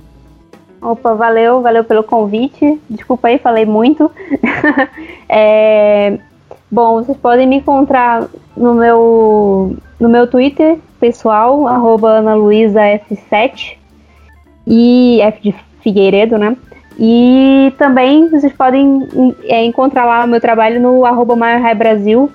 [0.81, 2.81] Opa, valeu, valeu pelo convite.
[2.89, 4.11] Desculpa aí, falei muito.
[5.29, 6.19] é,
[6.71, 13.77] Bom, vocês podem me encontrar no meu, no meu Twitter pessoal, arroba AnaLuisaF7
[14.67, 16.55] e F de Figueiredo, né?
[16.99, 19.07] E também vocês podem
[19.45, 21.37] é, encontrar lá o meu trabalho no arroba
[21.77, 22.31] Brasil,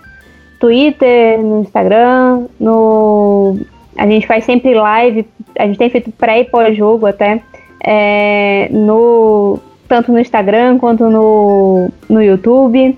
[0.57, 3.57] Twitter, no Instagram, no.
[3.97, 5.28] A gente faz sempre live,
[5.59, 7.41] a gente tem feito pré e pós-jogo até.
[7.86, 9.59] É, no,
[9.89, 12.97] tanto no Instagram quanto no, no YouTube.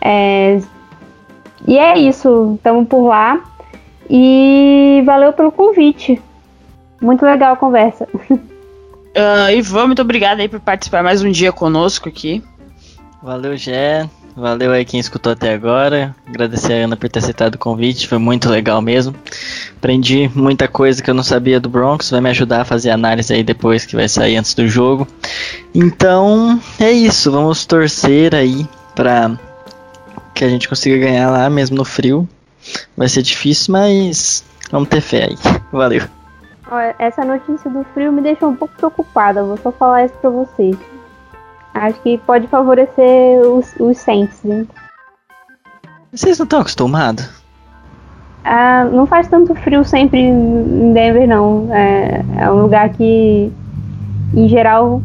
[0.00, 0.58] É,
[1.66, 3.40] e é isso, estamos por lá.
[4.10, 6.20] E valeu pelo convite.
[7.00, 8.08] Muito legal a conversa.
[9.16, 12.42] Uh, Ivan, muito obrigado aí por participar mais um dia conosco aqui.
[13.22, 14.08] Valeu, Gé.
[14.36, 16.14] Valeu aí quem escutou até agora.
[16.26, 19.14] Agradecer a Ana por ter aceitado o convite, foi muito legal mesmo.
[19.76, 23.32] Aprendi muita coisa que eu não sabia do Broncos, vai me ajudar a fazer análise
[23.32, 25.06] aí depois que vai sair antes do jogo.
[25.72, 29.38] Então, é isso, vamos torcer aí pra
[30.34, 32.28] que a gente consiga ganhar lá mesmo no frio.
[32.96, 35.38] Vai ser difícil, mas vamos ter fé aí.
[35.70, 36.02] Valeu.
[36.98, 40.76] Essa notícia do frio me deixou um pouco preocupada, vou só falar isso pra vocês.
[41.74, 44.66] Acho que pode favorecer os, os Saints, hein?
[46.12, 47.28] Vocês não estão acostumados?
[48.44, 51.68] Ah, não faz tanto frio sempre em Denver, não.
[51.74, 53.52] É, é um lugar que,
[54.34, 55.02] em geral,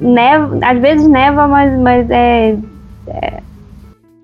[0.00, 2.58] neva, às vezes neva, mas, mas é,
[3.08, 3.42] é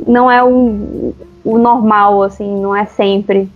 [0.07, 3.49] não é o, o normal, assim, não é sempre.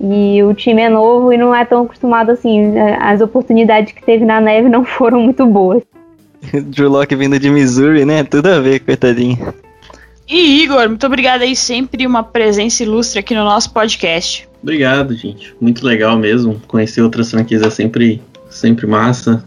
[0.00, 2.78] E o time é novo e não é tão acostumado assim.
[3.00, 5.82] As oportunidades que teve na neve não foram muito boas.
[6.66, 8.22] Drew Locke vindo de Missouri, né?
[8.24, 9.54] Tudo a ver, coitadinho.
[10.28, 14.48] E Igor, muito obrigado aí, sempre uma presença ilustre aqui no nosso podcast.
[14.62, 15.54] Obrigado, gente.
[15.60, 16.60] Muito legal mesmo.
[16.66, 19.44] Conhecer outras franquias é sempre, sempre massa.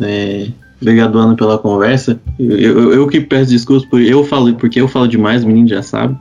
[0.00, 0.48] É,
[0.80, 2.18] obrigado, Ana, pela conversa.
[2.38, 5.68] Eu, eu, eu, que peço desculpas por eu falo, porque eu falo demais, o menino
[5.68, 6.16] já sabe.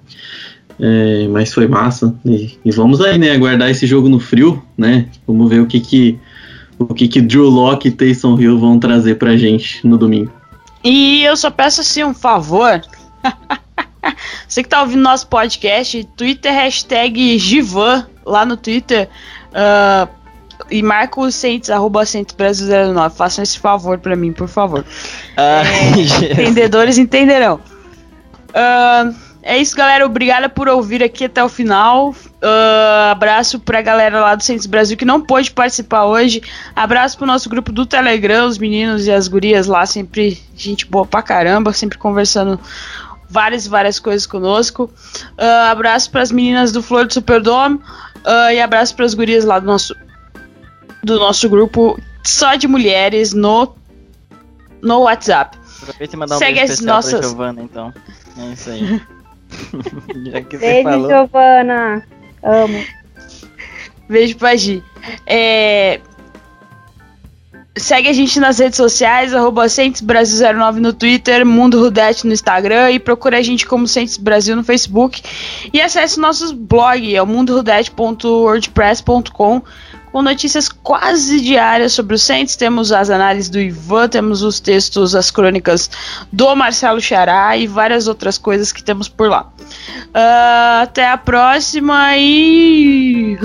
[0.86, 2.14] É, mas foi massa.
[2.26, 3.32] E, e, vamos aí, né?
[3.32, 5.08] Aguardar esse jogo no frio, né?
[5.26, 6.20] Vamos ver o que que
[6.78, 10.30] o que, que Drew Locke e Taysom Hill vão trazer pra gente no domingo.
[10.84, 12.82] E eu só peço assim um favor.
[14.46, 19.08] Você que tá ouvindo nosso podcast, Twitter hashtag Givan lá no Twitter.
[19.52, 20.10] Uh,
[20.70, 23.16] e marca o Saints, arroba Saints Brasil 09.
[23.16, 24.84] Façam esse favor pra mim, por favor.
[25.38, 27.62] Ah, é, entendedores entenderão.
[28.50, 30.06] Uh, é isso, galera.
[30.06, 32.12] Obrigada por ouvir aqui até o final.
[32.12, 36.42] Uh, abraço pra galera lá do Centros Brasil que não pôde participar hoje.
[36.74, 41.06] Abraço pro nosso grupo do Telegram, os meninos e as gurias lá, sempre gente boa
[41.06, 42.58] pra caramba, sempre conversando
[43.30, 44.90] várias várias coisas conosco.
[45.38, 49.66] Uh, abraço pras meninas do Flor do Superdome uh, e abraço pras gurias lá do
[49.66, 49.94] nosso,
[51.04, 53.76] do nosso grupo só de mulheres no,
[54.82, 55.58] no WhatsApp.
[55.82, 57.20] Aproveita e mandar um Segue beijo as nossas...
[57.20, 57.94] pra Giovana, então.
[58.38, 59.02] É isso aí.
[60.32, 61.10] Já que Beijo, falou.
[61.10, 62.08] Giovana.
[62.42, 62.86] Amo.
[64.08, 64.82] Beijo pra Gi.
[65.26, 66.00] É...
[67.76, 73.00] Segue a gente nas redes sociais, arroba Brasil09 no Twitter, Mundo Rudete no Instagram e
[73.00, 75.24] procura a gente como Centes Brasil no Facebook.
[75.74, 79.64] E acesse nossos blog, é o mundorudete.wordpress.com
[80.14, 82.56] com notícias quase diárias sobre o Saints.
[82.56, 85.90] Temos as análises do Ivan, temos os textos, as crônicas
[86.32, 89.52] do Marcelo Xará e várias outras coisas que temos por lá.
[90.14, 93.36] Uh, até a próxima e.